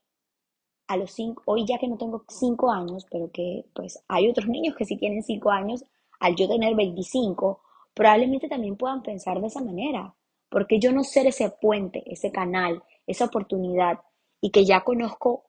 a 0.88 0.96
los 0.96 1.12
cinco, 1.12 1.42
hoy 1.46 1.64
ya 1.66 1.78
que 1.78 1.88
no 1.88 1.96
tengo 1.96 2.24
cinco 2.28 2.70
años, 2.70 3.06
pero 3.10 3.30
que 3.30 3.64
pues 3.74 4.02
hay 4.08 4.28
otros 4.28 4.48
niños 4.48 4.74
que 4.76 4.84
sí 4.84 4.96
tienen 4.96 5.22
cinco 5.22 5.50
años, 5.50 5.84
al 6.20 6.36
yo 6.36 6.48
tener 6.48 6.74
25, 6.74 7.60
probablemente 7.94 8.48
también 8.48 8.76
puedan 8.76 9.02
pensar 9.02 9.40
de 9.40 9.46
esa 9.46 9.62
manera. 9.62 10.14
Porque 10.48 10.78
yo 10.78 10.92
no 10.92 11.02
ser 11.02 11.26
ese 11.26 11.48
puente, 11.48 12.02
ese 12.06 12.30
canal, 12.30 12.82
esa 13.06 13.24
oportunidad 13.24 14.00
y 14.40 14.50
que 14.50 14.64
ya 14.64 14.84
conozco 14.84 15.44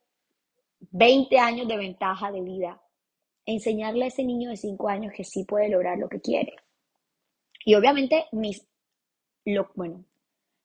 20 0.92 1.38
años 1.40 1.68
de 1.68 1.78
ventaja 1.78 2.32
de 2.32 2.42
vida, 2.42 2.82
enseñarle 3.46 4.06
a 4.06 4.08
ese 4.08 4.24
niño 4.24 4.50
de 4.50 4.58
5 4.58 4.88
años 4.90 5.14
que 5.16 5.24
sí 5.24 5.44
puede 5.46 5.70
lograr 5.70 5.98
lo 5.98 6.10
que 6.10 6.22
quiere. 6.22 6.56
Y 7.66 7.76
obviamente 7.76 8.26
mis, 8.32 8.68
lo, 9.46 9.70
bueno, 9.76 10.06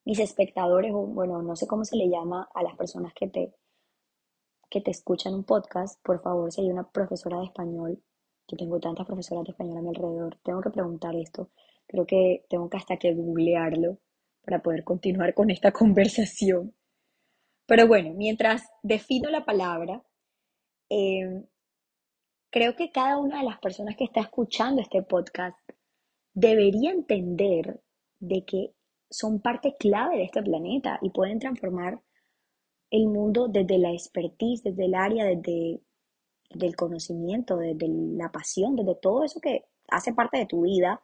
mis 0.05 0.19
espectadores, 0.19 0.91
o 0.93 1.05
bueno, 1.05 1.41
no 1.41 1.55
sé 1.55 1.67
cómo 1.67 1.85
se 1.85 1.97
le 1.97 2.09
llama 2.09 2.49
a 2.53 2.63
las 2.63 2.75
personas 2.75 3.13
que 3.13 3.27
te, 3.27 3.53
que 4.69 4.81
te 4.81 4.91
escuchan 4.91 5.33
un 5.33 5.43
podcast, 5.43 6.01
por 6.03 6.21
favor, 6.21 6.51
si 6.51 6.61
hay 6.61 6.69
una 6.69 6.89
profesora 6.89 7.39
de 7.39 7.45
español, 7.45 8.01
yo 8.47 8.57
tengo 8.57 8.79
tantas 8.79 9.05
profesoras 9.05 9.43
de 9.43 9.51
español 9.51 9.77
a 9.77 9.81
mi 9.81 9.89
alrededor, 9.89 10.37
tengo 10.43 10.61
que 10.61 10.71
preguntar 10.71 11.15
esto, 11.15 11.49
creo 11.87 12.05
que 12.05 12.45
tengo 12.49 12.69
que 12.69 12.77
hasta 12.77 12.97
que 12.97 13.13
googlearlo 13.13 13.99
para 14.43 14.61
poder 14.61 14.83
continuar 14.83 15.33
con 15.33 15.49
esta 15.49 15.71
conversación. 15.73 16.75
Pero 17.65 17.87
bueno, 17.87 18.13
mientras 18.15 18.63
defino 18.81 19.29
la 19.29 19.45
palabra, 19.45 20.03
eh, 20.89 21.43
creo 22.49 22.75
que 22.75 22.91
cada 22.91 23.17
una 23.17 23.39
de 23.39 23.45
las 23.45 23.59
personas 23.59 23.95
que 23.95 24.05
está 24.05 24.21
escuchando 24.21 24.81
este 24.81 25.03
podcast 25.03 25.57
debería 26.33 26.91
entender 26.91 27.81
de 28.19 28.43
que 28.45 28.73
son 29.09 29.41
parte 29.41 29.75
clave 29.77 30.17
de 30.17 30.23
este 30.23 30.41
planeta 30.41 30.99
y 31.01 31.09
pueden 31.09 31.39
transformar 31.39 32.01
el 32.91 33.07
mundo 33.07 33.47
desde 33.47 33.77
la 33.77 33.91
expertise, 33.91 34.63
desde 34.63 34.85
el 34.85 34.95
área, 34.95 35.25
desde, 35.25 35.81
el 36.59 36.75
conocimiento, 36.75 37.57
desde 37.57 37.87
la 37.87 38.31
pasión, 38.31 38.75
desde 38.75 38.95
todo 38.95 39.23
eso 39.23 39.39
que 39.39 39.65
hace 39.87 40.13
parte 40.13 40.37
de 40.37 40.45
tu 40.45 40.61
vida 40.61 41.03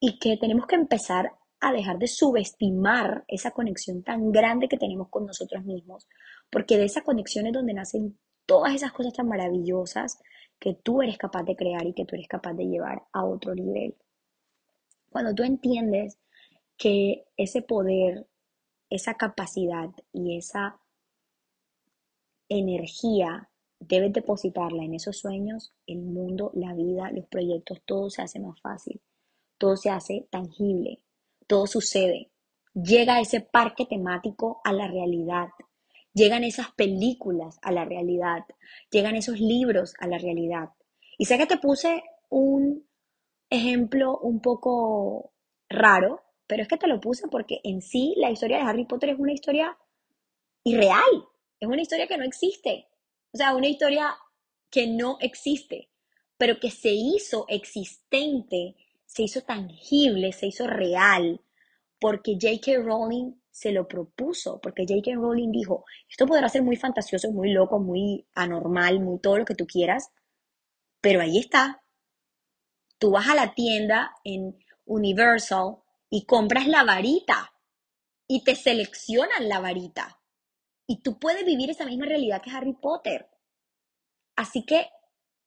y 0.00 0.18
que 0.18 0.36
tenemos 0.36 0.66
que 0.66 0.76
empezar 0.76 1.32
a 1.60 1.72
dejar 1.72 1.98
de 1.98 2.06
subestimar 2.06 3.24
esa 3.26 3.50
conexión 3.50 4.04
tan 4.04 4.30
grande 4.30 4.68
que 4.68 4.76
tenemos 4.76 5.08
con 5.08 5.26
nosotros 5.26 5.64
mismos, 5.64 6.06
porque 6.50 6.78
de 6.78 6.84
esa 6.84 7.02
conexión 7.02 7.46
es 7.46 7.52
donde 7.52 7.74
nacen 7.74 8.16
todas 8.48 8.74
esas 8.74 8.92
cosas 8.92 9.12
tan 9.12 9.28
maravillosas 9.28 10.18
que 10.58 10.72
tú 10.72 11.02
eres 11.02 11.18
capaz 11.18 11.42
de 11.42 11.54
crear 11.54 11.86
y 11.86 11.92
que 11.92 12.06
tú 12.06 12.14
eres 12.14 12.28
capaz 12.28 12.54
de 12.54 12.66
llevar 12.66 13.02
a 13.12 13.22
otro 13.26 13.54
nivel. 13.54 13.94
Cuando 15.10 15.34
tú 15.34 15.42
entiendes 15.42 16.18
que 16.78 17.26
ese 17.36 17.60
poder, 17.60 18.26
esa 18.88 19.14
capacidad 19.14 19.90
y 20.14 20.38
esa 20.38 20.80
energía 22.48 23.50
debes 23.80 24.14
depositarla 24.14 24.82
en 24.82 24.94
esos 24.94 25.18
sueños, 25.18 25.74
el 25.86 25.98
mundo, 25.98 26.50
la 26.54 26.72
vida, 26.72 27.10
los 27.12 27.26
proyectos, 27.26 27.82
todo 27.84 28.08
se 28.08 28.22
hace 28.22 28.40
más 28.40 28.58
fácil, 28.62 28.98
todo 29.58 29.76
se 29.76 29.90
hace 29.90 30.26
tangible, 30.30 31.02
todo 31.46 31.66
sucede. 31.66 32.30
Llega 32.72 33.20
ese 33.20 33.42
parque 33.42 33.84
temático 33.84 34.62
a 34.64 34.72
la 34.72 34.88
realidad, 34.88 35.48
llegan 36.14 36.44
esas 36.44 36.72
películas 36.72 37.58
a 37.62 37.72
la 37.72 37.84
realidad, 37.84 38.44
llegan 38.90 39.16
esos 39.16 39.40
libros 39.40 39.94
a 39.98 40.06
la 40.06 40.18
realidad. 40.18 40.70
Y 41.16 41.26
sé 41.26 41.38
que 41.38 41.46
te 41.46 41.58
puse 41.58 42.02
un 42.28 42.86
ejemplo 43.50 44.18
un 44.18 44.40
poco 44.40 45.32
raro, 45.68 46.22
pero 46.46 46.62
es 46.62 46.68
que 46.68 46.76
te 46.76 46.86
lo 46.86 47.00
puse 47.00 47.28
porque 47.28 47.60
en 47.64 47.82
sí 47.82 48.14
la 48.16 48.30
historia 48.30 48.58
de 48.58 48.64
Harry 48.64 48.84
Potter 48.84 49.10
es 49.10 49.18
una 49.18 49.32
historia 49.32 49.76
irreal, 50.64 51.02
es 51.60 51.68
una 51.68 51.82
historia 51.82 52.06
que 52.06 52.18
no 52.18 52.24
existe, 52.24 52.88
o 53.32 53.36
sea, 53.36 53.54
una 53.54 53.68
historia 53.68 54.14
que 54.70 54.86
no 54.86 55.18
existe, 55.20 55.88
pero 56.36 56.60
que 56.60 56.70
se 56.70 56.90
hizo 56.90 57.46
existente, 57.48 58.76
se 59.06 59.22
hizo 59.22 59.42
tangible, 59.42 60.32
se 60.32 60.46
hizo 60.46 60.66
real, 60.66 61.40
porque 62.00 62.38
J.K. 62.40 62.82
Rowling 62.82 63.34
se 63.58 63.72
lo 63.72 63.88
propuso, 63.88 64.60
porque 64.60 64.84
J.K. 64.86 65.16
Rowling 65.16 65.50
dijo, 65.50 65.84
esto 66.08 66.26
podrá 66.26 66.48
ser 66.48 66.62
muy 66.62 66.76
fantasioso, 66.76 67.32
muy 67.32 67.50
loco, 67.50 67.80
muy 67.80 68.24
anormal, 68.32 69.00
muy 69.00 69.18
todo 69.18 69.36
lo 69.36 69.44
que 69.44 69.56
tú 69.56 69.66
quieras, 69.66 70.12
pero 71.00 71.20
ahí 71.20 71.38
está. 71.38 71.82
Tú 72.98 73.10
vas 73.10 73.28
a 73.28 73.34
la 73.34 73.54
tienda 73.54 74.12
en 74.22 74.56
Universal 74.84 75.78
y 76.08 76.24
compras 76.24 76.68
la 76.68 76.84
varita 76.84 77.52
y 78.28 78.44
te 78.44 78.54
seleccionan 78.54 79.48
la 79.48 79.58
varita. 79.58 80.20
Y 80.86 81.02
tú 81.02 81.18
puedes 81.18 81.44
vivir 81.44 81.68
esa 81.68 81.84
misma 81.84 82.06
realidad 82.06 82.40
que 82.40 82.52
Harry 82.52 82.74
Potter. 82.74 83.28
Así 84.36 84.64
que 84.64 84.88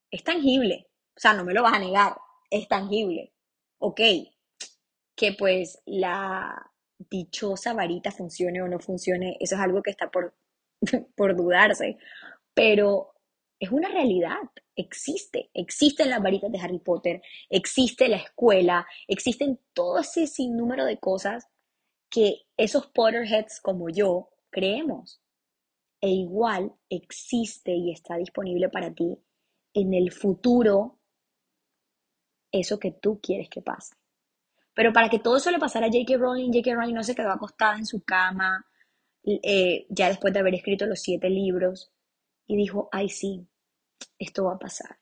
es 0.10 0.22
tangible. 0.26 0.90
O 1.16 1.20
sea, 1.22 1.34
no 1.34 1.46
me 1.46 1.54
lo 1.54 1.64
vas 1.64 1.76
a 1.76 1.80
negar. 1.80 2.18
Es 2.50 2.68
tangible. 2.68 3.34
Ok. 3.78 4.02
Que 5.16 5.32
pues 5.32 5.82
la 5.86 6.71
dichosa 7.10 7.74
varita 7.74 8.12
funcione 8.12 8.62
o 8.62 8.68
no 8.68 8.80
funcione, 8.80 9.38
eso 9.40 9.56
es 9.56 9.62
algo 9.62 9.82
que 9.82 9.92
está 9.92 10.10
por, 10.10 10.36
por 11.16 11.36
dudarse. 11.36 11.98
Pero 12.54 13.14
es 13.60 13.72
una 13.72 13.90
realidad, 13.90 14.40
existe, 14.76 15.50
existen 15.54 16.10
las 16.10 16.22
varitas 16.22 16.52
de 16.52 16.60
Harry 16.60 16.80
Potter, 16.80 17.22
existe 17.50 18.08
la 18.08 18.18
escuela, 18.18 18.88
existen 19.08 19.60
todo 19.74 20.00
ese 20.00 20.28
sinnúmero 20.28 20.86
de 20.86 21.00
cosas 21.00 21.48
que 22.10 22.42
esos 22.58 22.88
Potterheads 22.88 23.60
como 23.62 23.90
yo 23.90 24.30
creemos. 24.50 25.22
E 26.02 26.10
igual 26.10 26.74
existe 26.90 27.74
y 27.74 27.92
está 27.92 28.18
disponible 28.18 28.70
para 28.70 28.94
ti 28.94 29.20
en 29.74 29.94
el 29.94 30.12
futuro 30.12 31.00
eso 32.52 32.80
que 32.80 32.92
tú 32.92 33.20
quieres 33.22 33.50
que 33.50 33.62
pase. 33.62 33.96
Pero 34.74 34.94
para 34.94 35.10
que 35.10 35.20
todo 35.20 35.38
eso 35.38 35.52
le 35.52 35.60
pasara 35.60 35.88
a 35.88 35.90
J.K. 35.90 36.18
Rowling, 36.18 36.52
J.K. 36.52 36.76
Rowling 36.76 36.96
no 36.96 37.04
se 37.04 37.16
quedó 37.16 37.32
acostada 37.32 37.78
en 37.78 37.86
su 37.86 38.02
cama 38.04 38.66
eh, 39.24 39.86
ya 39.90 40.08
después 40.08 40.34
de 40.34 40.40
haber 40.40 40.56
escrito 40.56 40.88
los 40.88 41.00
siete 41.00 41.30
libros 41.30 41.92
y 42.48 42.56
dijo, 42.56 42.90
ay 42.92 43.10
sí, 43.10 43.48
esto 44.18 44.46
va 44.46 44.54
a 44.54 44.60
pasar. 44.60 44.98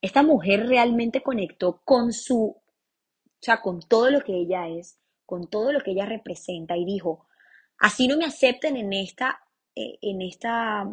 Esta 0.00 0.22
mujer 0.22 0.68
realmente 0.68 1.22
conectó 1.22 1.82
con 1.84 2.12
su, 2.12 2.56
o 2.56 2.62
sea, 3.40 3.60
con 3.60 3.80
todo 3.80 4.10
lo 4.10 4.20
que 4.20 4.34
ella 4.34 4.68
es, 4.68 5.00
con 5.26 5.48
todo 5.50 5.72
lo 5.72 5.80
que 5.80 5.90
ella 5.90 6.06
representa 6.06 6.76
y 6.76 6.84
dijo, 6.84 7.26
así 7.78 8.06
no 8.06 8.16
me 8.16 8.24
acepten 8.24 8.76
en 8.76 8.92
esta, 8.92 9.40
eh, 9.74 9.98
en 10.00 10.22
esta, 10.22 10.88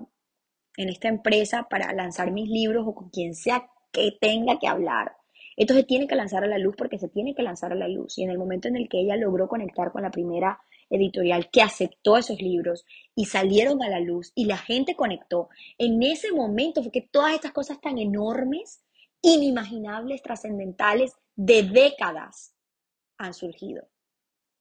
en 0.77 0.89
esta 0.89 1.07
empresa 1.07 1.67
para 1.69 1.93
lanzar 1.93 2.31
mis 2.31 2.49
libros 2.49 2.85
o 2.87 2.95
con 2.95 3.09
quien 3.09 3.35
sea 3.35 3.69
que 3.91 4.17
tenga 4.19 4.57
que 4.59 4.67
hablar. 4.67 5.15
Esto 5.55 5.73
se 5.73 5.83
tiene 5.83 6.07
que 6.07 6.15
lanzar 6.15 6.43
a 6.43 6.47
la 6.47 6.57
luz 6.57 6.75
porque 6.77 6.99
se 6.99 7.07
tiene 7.07 7.33
que 7.33 7.43
lanzar 7.43 7.71
a 7.71 7.75
la 7.75 7.87
luz. 7.87 8.17
Y 8.17 8.23
en 8.23 8.29
el 8.29 8.37
momento 8.37 8.67
en 8.67 8.75
el 8.75 8.89
que 8.89 8.99
ella 8.99 9.15
logró 9.15 9.47
conectar 9.47 9.91
con 9.91 10.01
la 10.01 10.11
primera 10.11 10.59
editorial 10.89 11.49
que 11.49 11.61
aceptó 11.61 12.17
esos 12.17 12.41
libros 12.41 12.85
y 13.15 13.25
salieron 13.25 13.81
a 13.81 13.89
la 13.89 13.99
luz 13.99 14.31
y 14.35 14.45
la 14.45 14.57
gente 14.57 14.95
conectó, 14.95 15.49
en 15.77 16.03
ese 16.03 16.31
momento 16.31 16.81
fue 16.83 16.91
que 16.91 17.01
todas 17.01 17.33
estas 17.33 17.53
cosas 17.53 17.79
tan 17.79 17.97
enormes, 17.97 18.83
inimaginables, 19.21 20.21
trascendentales, 20.21 21.13
de 21.35 21.63
décadas 21.63 22.53
han 23.17 23.33
surgido. 23.33 23.87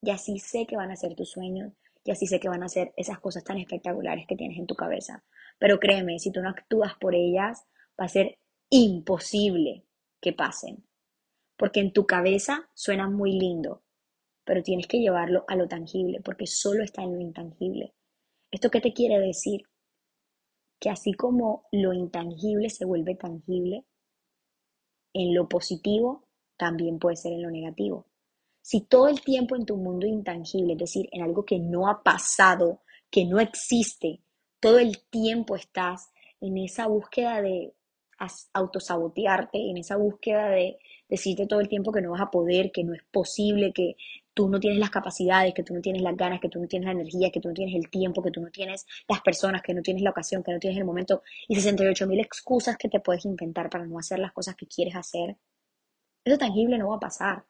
Y 0.01 0.11
así 0.11 0.39
sé 0.39 0.65
que 0.65 0.77
van 0.77 0.91
a 0.91 0.95
ser 0.95 1.15
tus 1.15 1.31
sueños 1.31 1.73
y 2.03 2.11
así 2.11 2.27
sé 2.27 2.39
que 2.39 2.49
van 2.49 2.63
a 2.63 2.69
ser 2.69 2.93
esas 2.95 3.19
cosas 3.19 3.43
tan 3.43 3.57
espectaculares 3.57 4.25
que 4.27 4.35
tienes 4.35 4.59
en 4.59 4.67
tu 4.67 4.75
cabeza. 4.75 5.23
Pero 5.57 5.79
créeme, 5.79 6.19
si 6.19 6.31
tú 6.31 6.41
no 6.41 6.49
actúas 6.49 6.93
por 6.99 7.15
ellas, 7.15 7.65
va 7.99 8.05
a 8.05 8.09
ser 8.09 8.37
imposible 8.69 9.84
que 10.25 10.33
pasen. 10.33 10.83
Porque 11.55 11.79
en 11.81 11.93
tu 11.93 12.07
cabeza 12.07 12.67
suena 12.73 13.07
muy 13.07 13.33
lindo, 13.33 13.83
pero 14.43 14.63
tienes 14.63 14.87
que 14.87 14.97
llevarlo 14.97 15.45
a 15.47 15.55
lo 15.55 15.67
tangible, 15.67 16.19
porque 16.25 16.47
solo 16.47 16.83
está 16.83 17.03
en 17.03 17.13
lo 17.13 17.21
intangible. 17.21 17.93
¿Esto 18.49 18.71
qué 18.71 18.81
te 18.81 18.91
quiere 18.91 19.19
decir? 19.19 19.61
Que 20.79 20.89
así 20.89 21.13
como 21.13 21.67
lo 21.71 21.93
intangible 21.93 22.71
se 22.71 22.85
vuelve 22.85 23.13
tangible, 23.13 23.85
en 25.13 25.35
lo 25.35 25.47
positivo 25.47 26.27
también 26.57 26.97
puede 26.97 27.17
ser 27.17 27.33
en 27.33 27.43
lo 27.43 27.51
negativo. 27.51 28.07
Si 28.61 28.81
todo 28.81 29.07
el 29.07 29.21
tiempo 29.21 29.55
en 29.55 29.67
tu 29.67 29.77
mundo 29.77 30.07
intangible, 30.07 30.73
es 30.73 30.79
decir, 30.79 31.07
en 31.11 31.21
algo 31.21 31.45
que 31.45 31.59
no 31.59 31.87
ha 31.87 32.01
pasado, 32.01 32.81
que 33.11 33.25
no 33.25 33.39
existe, 33.39 34.23
todo 34.59 34.79
el 34.79 35.05
tiempo 35.07 35.55
estás 35.55 36.09
en 36.41 36.57
esa 36.57 36.87
búsqueda 36.87 37.43
de 37.43 37.74
autosabotearte, 38.53 39.57
en 39.57 39.77
esa 39.77 39.97
búsqueda 39.97 40.49
de 40.49 40.77
decirte 41.09 41.47
todo 41.47 41.59
el 41.59 41.67
tiempo 41.67 41.91
que 41.91 42.01
no 42.01 42.11
vas 42.11 42.21
a 42.21 42.31
poder, 42.31 42.71
que 42.71 42.83
no 42.83 42.93
es 42.93 43.03
posible, 43.11 43.73
que 43.73 43.95
tú 44.33 44.49
no 44.49 44.59
tienes 44.59 44.79
las 44.79 44.89
capacidades, 44.89 45.53
que 45.53 45.63
tú 45.63 45.73
no 45.73 45.81
tienes 45.81 46.01
las 46.01 46.15
ganas, 46.15 46.39
que 46.41 46.49
tú 46.49 46.59
no 46.59 46.67
tienes 46.67 46.85
la 46.85 46.91
energía, 46.91 47.31
que 47.31 47.39
tú 47.39 47.47
no 47.49 47.53
tienes 47.53 47.75
el 47.75 47.89
tiempo, 47.89 48.21
que 48.21 48.31
tú 48.31 48.41
no 48.41 48.49
tienes 48.51 48.85
las 49.07 49.21
personas, 49.21 49.61
que 49.61 49.73
no 49.73 49.81
tienes 49.81 50.03
la 50.03 50.09
ocasión, 50.09 50.43
que 50.43 50.51
no 50.51 50.59
tienes 50.59 50.77
el 50.77 50.85
momento 50.85 51.23
y 51.47 51.55
68 51.55 52.07
mil 52.07 52.19
excusas 52.19 52.77
que 52.77 52.89
te 52.89 52.99
puedes 52.99 53.25
inventar 53.25 53.69
para 53.69 53.85
no 53.85 53.97
hacer 53.97 54.19
las 54.19 54.33
cosas 54.33 54.55
que 54.55 54.67
quieres 54.67 54.95
hacer, 54.95 55.37
eso 56.25 56.37
tangible 56.37 56.77
no 56.77 56.89
va 56.89 56.97
a 56.97 56.99
pasar. 56.99 57.45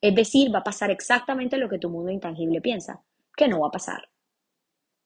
Es 0.00 0.14
decir, 0.14 0.54
va 0.54 0.58
a 0.58 0.64
pasar 0.64 0.90
exactamente 0.90 1.56
lo 1.56 1.68
que 1.68 1.78
tu 1.78 1.88
mundo 1.88 2.10
intangible 2.10 2.60
piensa, 2.60 3.02
que 3.36 3.48
no 3.48 3.60
va 3.60 3.68
a 3.68 3.72
pasar. 3.72 4.08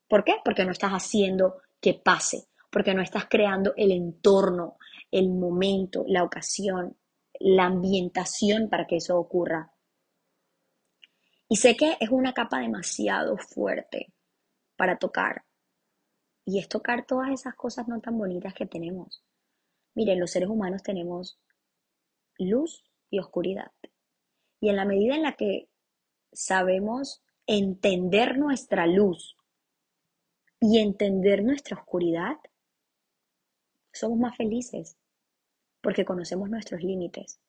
¿Por 0.09 0.25
qué? 0.25 0.35
Porque 0.45 0.65
no 0.65 0.73
estás 0.73 0.91
haciendo 0.91 1.63
que 1.81 1.95
pase, 1.95 2.49
porque 2.71 2.95
no 2.95 3.03
estás 3.03 3.27
creando 3.29 3.75
el 3.77 3.91
entorno, 3.91 4.77
el 5.11 5.29
momento, 5.29 6.05
la 6.07 6.23
ocasión, 6.23 6.97
la 7.39 7.65
ambientación 7.65 8.69
para 8.69 8.87
que 8.87 8.97
eso 8.97 9.19
ocurra. 9.19 9.73
Y 11.49 11.57
sé 11.57 11.77
que 11.77 11.97
es 11.99 12.11
una 12.11 12.33
capa 12.33 12.61
demasiado 12.61 13.37
fuerte 13.37 14.13
para 14.77 14.99
tocar. 14.99 15.45
Y 16.45 16.59
es 16.59 16.69
tocar 16.69 17.07
todas 17.07 17.31
esas 17.31 17.55
cosas 17.55 17.89
no 17.89 18.01
tan 18.01 18.17
bonitas 18.17 18.55
que 18.55 18.67
tenemos. 18.67 19.25
Miren, 19.95 20.21
los 20.21 20.31
seres 20.31 20.49
humanos 20.49 20.83
tenemos 20.83 21.41
luz 22.39 22.85
y 23.11 23.19
oscuridad. 23.19 23.73
Y 24.61 24.69
en 24.69 24.77
la 24.77 24.85
medida 24.85 25.17
en 25.17 25.23
la 25.23 25.37
que 25.37 25.69
sabemos 26.33 27.23
entender 27.47 28.39
nuestra 28.39 28.87
luz 28.87 29.37
y 30.61 30.79
entender 30.79 31.43
nuestra 31.43 31.77
oscuridad, 31.79 32.37
somos 33.93 34.19
más 34.19 34.37
felices 34.37 34.97
porque 35.81 36.05
conocemos 36.05 36.51
nuestros 36.51 36.83
límites, 36.83 37.41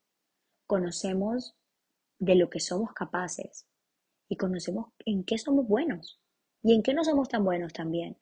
conocemos 0.67 1.55
de 2.19 2.36
lo 2.36 2.50
que 2.50 2.60
somos 2.60 2.93
capaces 2.93 3.67
y 4.29 4.38
conocemos 4.38 4.93
en 5.05 5.24
qué 5.24 5.38
somos 5.38 5.67
buenos 5.67 6.19
y 6.63 6.74
en 6.74 6.83
qué 6.83 6.93
no 6.93 7.03
somos 7.03 7.27
tan 7.27 7.43
buenos 7.43 7.74
también. 7.74 8.17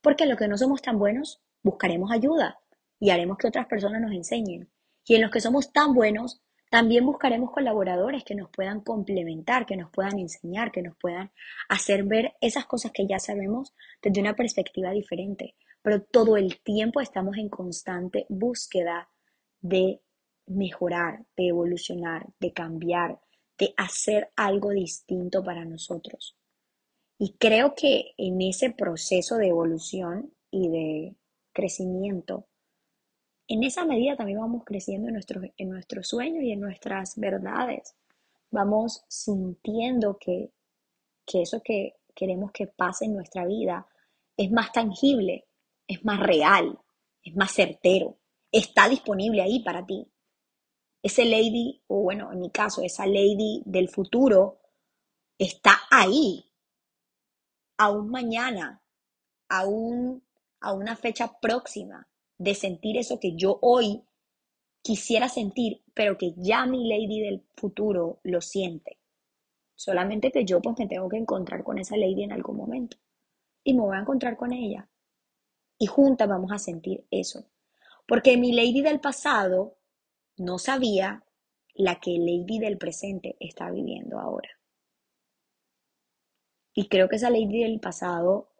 Porque 0.00 0.24
en 0.24 0.30
lo 0.30 0.36
que 0.36 0.48
no 0.48 0.58
somos 0.58 0.82
tan 0.82 0.98
buenos 0.98 1.40
buscaremos 1.62 2.10
ayuda 2.10 2.60
y 2.98 3.10
haremos 3.10 3.38
que 3.38 3.48
otras 3.48 3.66
personas 3.66 4.00
nos 4.00 4.12
enseñen. 4.12 4.70
Y 5.04 5.14
en 5.14 5.22
los 5.22 5.30
que 5.30 5.40
somos 5.40 5.72
tan 5.72 5.94
buenos 5.94 6.42
también 6.70 7.06
buscaremos 7.06 7.52
colaboradores 7.52 8.24
que 8.24 8.34
nos 8.34 8.50
puedan 8.50 8.80
complementar, 8.80 9.66
que 9.66 9.76
nos 9.76 9.90
puedan 9.90 10.18
enseñar, 10.18 10.72
que 10.72 10.82
nos 10.82 10.96
puedan 10.96 11.30
hacer 11.68 12.02
ver 12.02 12.34
esas 12.40 12.66
cosas 12.66 12.90
que 12.92 13.06
ya 13.06 13.18
sabemos 13.18 13.74
desde 14.02 14.20
una 14.20 14.34
perspectiva 14.34 14.90
diferente. 14.90 15.54
Pero 15.86 16.02
todo 16.02 16.36
el 16.36 16.60
tiempo 16.62 17.00
estamos 17.00 17.36
en 17.36 17.48
constante 17.48 18.26
búsqueda 18.28 19.08
de 19.60 20.02
mejorar, 20.46 21.24
de 21.36 21.46
evolucionar, 21.46 22.26
de 22.40 22.52
cambiar, 22.52 23.20
de 23.56 23.72
hacer 23.76 24.32
algo 24.34 24.70
distinto 24.70 25.44
para 25.44 25.64
nosotros. 25.64 26.36
Y 27.20 27.34
creo 27.34 27.76
que 27.76 28.14
en 28.16 28.42
ese 28.42 28.70
proceso 28.70 29.36
de 29.36 29.46
evolución 29.46 30.32
y 30.50 30.70
de 30.70 31.16
crecimiento, 31.52 32.48
en 33.46 33.62
esa 33.62 33.84
medida 33.84 34.16
también 34.16 34.40
vamos 34.40 34.64
creciendo 34.64 35.06
en 35.06 35.14
nuestros, 35.14 35.44
en 35.56 35.68
nuestros 35.68 36.08
sueños 36.08 36.42
y 36.42 36.50
en 36.50 36.62
nuestras 36.62 37.16
verdades. 37.16 37.94
Vamos 38.50 39.04
sintiendo 39.06 40.18
que, 40.18 40.50
que 41.24 41.42
eso 41.42 41.62
que 41.62 41.94
queremos 42.12 42.50
que 42.50 42.66
pase 42.66 43.04
en 43.04 43.14
nuestra 43.14 43.46
vida 43.46 43.86
es 44.36 44.50
más 44.50 44.72
tangible, 44.72 45.45
es 45.86 46.04
más 46.04 46.20
real, 46.20 46.78
es 47.22 47.34
más 47.36 47.52
certero 47.52 48.18
está 48.58 48.88
disponible 48.88 49.42
ahí 49.42 49.62
para 49.62 49.84
ti. 49.84 50.10
Ese 51.02 51.24
lady, 51.24 51.82
o 51.86 52.02
bueno, 52.02 52.32
en 52.32 52.40
mi 52.40 52.50
caso, 52.50 52.82
esa 52.82 53.06
lady 53.06 53.62
del 53.64 53.88
futuro, 53.88 54.60
está 55.38 55.78
ahí, 55.90 56.50
aún 57.78 58.10
mañana, 58.10 58.82
aún 59.48 60.24
a 60.60 60.72
una 60.72 60.96
fecha 60.96 61.38
próxima 61.40 62.08
de 62.38 62.54
sentir 62.54 62.96
eso 62.96 63.20
que 63.20 63.36
yo 63.36 63.58
hoy 63.62 64.02
quisiera 64.82 65.28
sentir, 65.28 65.84
pero 65.94 66.16
que 66.16 66.34
ya 66.36 66.66
mi 66.66 66.88
lady 66.88 67.20
del 67.20 67.46
futuro 67.56 68.20
lo 68.24 68.40
siente. 68.40 68.98
Solamente 69.74 70.32
que 70.32 70.44
yo 70.44 70.60
pues 70.60 70.78
me 70.78 70.86
tengo 70.86 71.08
que 71.08 71.18
encontrar 71.18 71.62
con 71.62 71.78
esa 71.78 71.96
lady 71.96 72.22
en 72.22 72.32
algún 72.32 72.56
momento. 72.56 72.96
Y 73.62 73.74
me 73.74 73.82
voy 73.82 73.96
a 73.96 74.00
encontrar 74.00 74.36
con 74.36 74.52
ella. 74.52 74.88
Y 75.78 75.86
juntas 75.86 76.28
vamos 76.28 76.52
a 76.52 76.58
sentir 76.58 77.06
eso. 77.10 77.46
Porque 78.06 78.36
mi 78.36 78.52
lady 78.52 78.82
del 78.82 79.00
pasado 79.00 79.76
no 80.36 80.58
sabía 80.58 81.24
la 81.74 82.00
que 82.00 82.12
lady 82.12 82.58
del 82.58 82.78
presente 82.78 83.36
está 83.40 83.70
viviendo 83.70 84.18
ahora. 84.18 84.48
Y 86.74 86.88
creo 86.88 87.08
que 87.08 87.16
esa 87.16 87.30
lady 87.30 87.62
del 87.62 87.80
pasado 87.80 88.50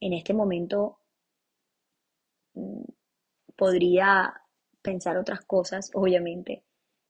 en 0.00 0.12
este 0.12 0.34
momento 0.34 0.98
mm, 2.54 2.84
podría 3.56 4.34
pensar 4.82 5.16
otras 5.16 5.40
cosas, 5.44 5.90
obviamente, 5.94 6.64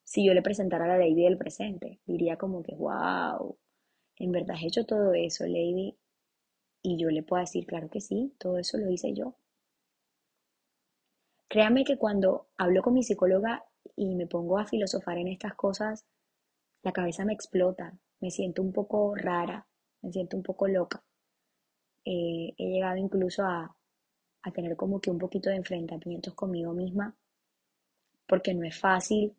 si 0.05 0.25
yo 0.25 0.35
le 0.35 0.43
presentara 0.43 0.85
a 0.85 0.88
la 0.88 0.99
lady 0.99 1.25
del 1.25 1.38
presente. 1.38 2.01
Diría 2.07 2.37
como 2.37 2.62
que, 2.62 2.75
wow, 2.75 3.59
en 4.17 4.33
verdad 4.33 4.57
he 4.62 4.67
hecho 4.67 4.87
todo 4.87 5.12
eso, 5.14 5.45
lady. 5.45 5.97
Y 6.83 6.99
yo 6.99 7.09
le 7.11 7.23
puedo 7.23 7.40
decir, 7.40 7.67
claro 7.67 7.88
que 7.90 8.01
sí, 8.01 8.35
todo 8.38 8.59
eso 8.59 8.79
lo 8.79 8.90
hice 8.90 9.12
yo. 9.14 9.35
Créame 11.55 11.85
que 11.85 11.97
cuando 11.97 12.49
hablo 12.57 12.83
con 12.83 12.95
mi 12.95 13.05
psicóloga 13.05 13.64
y 13.95 14.17
me 14.17 14.27
pongo 14.27 14.59
a 14.59 14.67
filosofar 14.67 15.19
en 15.19 15.29
estas 15.29 15.55
cosas, 15.55 16.05
la 16.83 16.90
cabeza 16.90 17.25
me 17.25 17.33
explota, 17.33 17.97
me 18.19 18.33
siento 18.33 18.61
un 18.61 18.73
poco 18.73 19.14
rara, 19.14 19.64
me 20.03 20.11
siento 20.11 20.37
un 20.37 20.43
poco 20.43 20.67
loca. 20.67 21.05
Eh, 22.05 22.55
he 22.59 22.67
llegado 22.67 22.97
incluso 22.97 23.45
a, 23.45 23.73
a 24.43 24.51
tener 24.51 24.75
como 24.75 25.01
que 25.01 25.12
un 25.12 25.19
poquito 25.19 25.49
de 25.49 25.55
enfrentamientos 25.55 26.35
conmigo 26.35 26.73
misma, 26.73 27.17
porque 28.27 28.53
no 28.53 28.67
es 28.67 28.77
fácil 28.77 29.37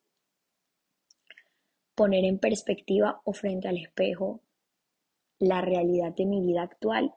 poner 1.95 2.23
en 2.23 2.39
perspectiva 2.39 3.19
o 3.25 3.34
frente 3.34 3.67
al 3.67 3.75
espejo 3.75 4.39
la 5.38 5.60
realidad 5.60 6.15
de 6.15 6.25
mi 6.25 6.39
vida 6.39 6.62
actual 6.62 7.13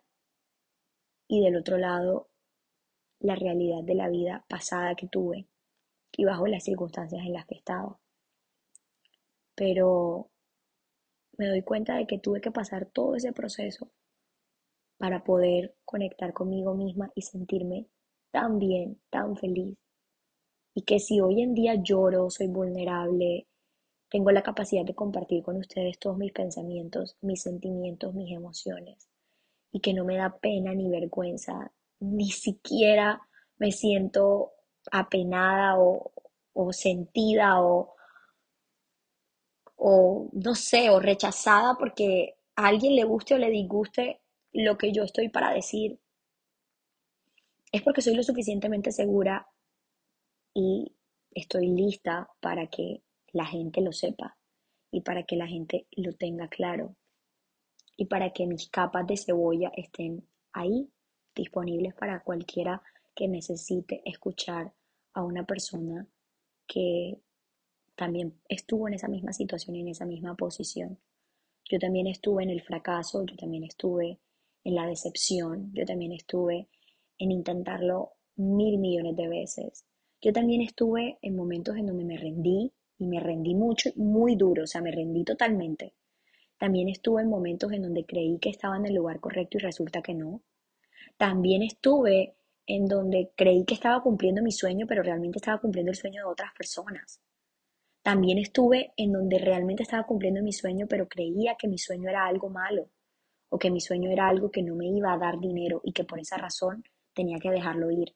y 1.29 1.41
del 1.45 1.55
otro 1.55 1.79
lado 1.79 2.31
la 3.21 3.35
realidad 3.35 3.83
de 3.83 3.95
la 3.95 4.09
vida 4.09 4.45
pasada 4.49 4.95
que 4.95 5.09
tuve 5.09 5.47
y 6.13 6.25
bajo 6.25 6.47
las 6.47 6.65
circunstancias 6.65 7.23
en 7.25 7.33
las 7.33 7.47
que 7.47 7.57
estaba. 7.57 7.99
Pero 9.55 10.31
me 11.37 11.49
doy 11.49 11.63
cuenta 11.63 11.97
de 11.97 12.07
que 12.07 12.19
tuve 12.19 12.41
que 12.41 12.51
pasar 12.51 12.87
todo 12.87 13.17
ese 13.17 13.33
proceso 13.33 13.91
para 14.99 15.23
poder 15.23 15.75
conectar 15.85 16.33
conmigo 16.33 16.75
misma 16.75 17.11
y 17.15 17.23
sentirme 17.23 17.87
tan 18.31 18.59
bien, 18.59 19.01
tan 19.11 19.37
feliz. 19.37 19.77
Y 20.75 20.83
que 20.83 20.99
si 20.99 21.21
hoy 21.21 21.43
en 21.43 21.55
día 21.55 21.75
lloro, 21.77 22.31
soy 22.31 22.49
vulnerable, 22.49 23.47
tengo 24.11 24.31
la 24.31 24.43
capacidad 24.43 24.85
de 24.85 24.95
compartir 24.95 25.43
con 25.43 25.57
ustedes 25.57 25.99
todos 25.99 26.17
mis 26.19 26.33
pensamientos, 26.33 27.17
mis 27.21 27.43
sentimientos, 27.43 28.15
mis 28.15 28.33
emociones, 28.33 29.09
y 29.73 29.81
que 29.81 29.93
no 29.93 30.05
me 30.05 30.17
da 30.17 30.39
pena 30.39 30.75
ni 30.75 30.89
vergüenza 30.89 31.73
ni 32.01 32.31
siquiera 32.31 33.21
me 33.59 33.73
siento 33.73 34.53
apenada 34.91 35.77
o, 35.79 36.13
sentida 36.73 37.61
o, 37.61 37.95
o, 39.77 40.29
no 40.33 40.55
sé, 40.55 40.91
o 40.91 40.99
rechazada 41.01 41.77
porque 41.79 42.37
a 42.57 42.67
alguien 42.67 42.97
le 42.97 43.05
guste 43.05 43.35
o 43.35 43.39
le 43.39 43.51
disguste 43.51 44.21
lo 44.53 44.77
que 44.77 44.93
yo 44.93 45.05
estoy 45.05 45.29
para 45.29 45.53
decir. 45.53 46.01
Es 47.71 47.83
porque 47.83 48.03
soy 48.03 48.15
lo 48.15 48.23
suficientemente 48.23 48.91
segura 48.91 49.47
y 50.55 50.97
estoy 51.31 51.69
lista 51.69 52.29
para 52.41 52.67
que 52.69 53.03
la 53.33 53.45
gente 53.45 53.81
lo 53.81 53.93
sepa 53.93 54.37
y 54.91 55.03
para 55.03 55.25
que 55.25 55.37
la 55.37 55.47
gente 55.47 55.87
lo 55.93 56.13
tenga 56.15 56.49
claro 56.49 56.97
y 57.97 58.07
para 58.07 58.33
que 58.33 58.47
mis 58.47 58.69
capas 58.69 59.07
de 59.07 59.17
cebolla 59.17 59.71
estén 59.77 60.27
ahí 60.53 60.91
disponibles 61.39 61.95
para 61.95 62.21
cualquiera 62.21 62.83
que 63.15 63.29
necesite 63.29 64.03
escuchar 64.05 64.73
a 65.15 65.25
una 65.25 65.47
persona 65.47 66.07
que 66.67 67.19
también 67.97 68.35
estuvo 68.49 68.87
en 68.87 68.95
esa 68.95 69.09
misma 69.09 69.33
situación 69.33 69.77
y 69.77 69.81
en 69.81 69.89
esa 69.89 70.05
misma 70.05 70.37
posición. 70.37 70.99
Yo 71.65 71.79
también 71.79 72.07
estuve 72.07 72.43
en 72.43 72.51
el 72.51 72.63
fracaso, 72.63 73.25
yo 73.25 73.37
también 73.37 73.65
estuve 73.65 74.21
en 74.65 74.75
la 74.75 74.87
decepción, 74.87 75.73
yo 75.75 75.85
también 75.85 76.13
estuve 76.13 76.69
en 77.19 77.33
intentarlo 77.33 78.13
mil 78.37 78.79
millones 78.79 79.17
de 79.17 79.29
veces. 79.29 79.85
Yo 80.21 80.33
también 80.33 80.63
estuve 80.63 81.19
en 81.23 81.37
momentos 81.37 81.77
en 81.77 81.87
donde 81.87 82.05
me 82.05 82.17
rendí 82.17 82.73
y 82.99 83.07
me 83.07 83.21
rendí 83.21 83.55
mucho, 83.55 83.91
muy 83.97 84.37
duro, 84.37 84.65
o 84.65 84.67
sea, 84.67 84.81
me 84.81 84.91
rendí 84.91 85.25
totalmente. 85.25 85.95
También 86.59 86.89
estuve 86.89 87.23
en 87.23 87.29
momentos 87.29 87.73
en 87.73 87.83
donde 87.83 88.05
creí 88.05 88.39
que 88.39 88.51
estaba 88.51 88.77
en 88.77 88.87
el 88.87 88.95
lugar 88.95 89.21
correcto 89.21 89.59
y 89.59 89.61
resulta 89.61 90.03
que 90.03 90.15
no. 90.15 90.43
También 91.19 91.63
estuve 91.63 92.37
en 92.67 92.87
donde 92.87 93.33
creí 93.37 93.65
que 93.65 93.75
estaba 93.75 94.03
cumpliendo 94.03 94.41
mi 94.41 94.53
sueño, 94.53 94.87
pero 94.87 95.03
realmente 95.03 95.39
estaba 95.39 95.61
cumpliendo 95.61 95.91
el 95.91 95.97
sueño 95.97 96.23
de 96.23 96.31
otras 96.31 96.53
personas. 96.57 97.21
También 98.03 98.39
estuve 98.39 98.93
en 98.97 99.13
donde 99.13 99.39
realmente 99.39 99.83
estaba 99.83 100.07
cumpliendo 100.07 100.43
mi 100.43 100.53
sueño, 100.53 100.87
pero 100.89 101.09
creía 101.09 101.57
que 101.59 101.69
mi 101.69 101.77
sueño 101.77 102.09
era 102.09 102.25
algo 102.27 102.49
malo 102.49 102.89
o 103.51 103.59
que 103.59 103.71
mi 103.71 103.81
sueño 103.81 104.11
era 104.11 104.29
algo 104.29 104.51
que 104.51 104.63
no 104.63 104.77
me 104.77 104.87
iba 104.87 105.13
a 105.13 105.19
dar 105.19 105.41
dinero 105.41 105.81
y 105.83 105.93
que 105.93 106.05
por 106.05 106.21
esa 106.21 106.37
razón 106.37 106.85
tenía 107.15 107.39
que 107.39 107.51
dejarlo 107.51 107.91
ir. 107.91 108.15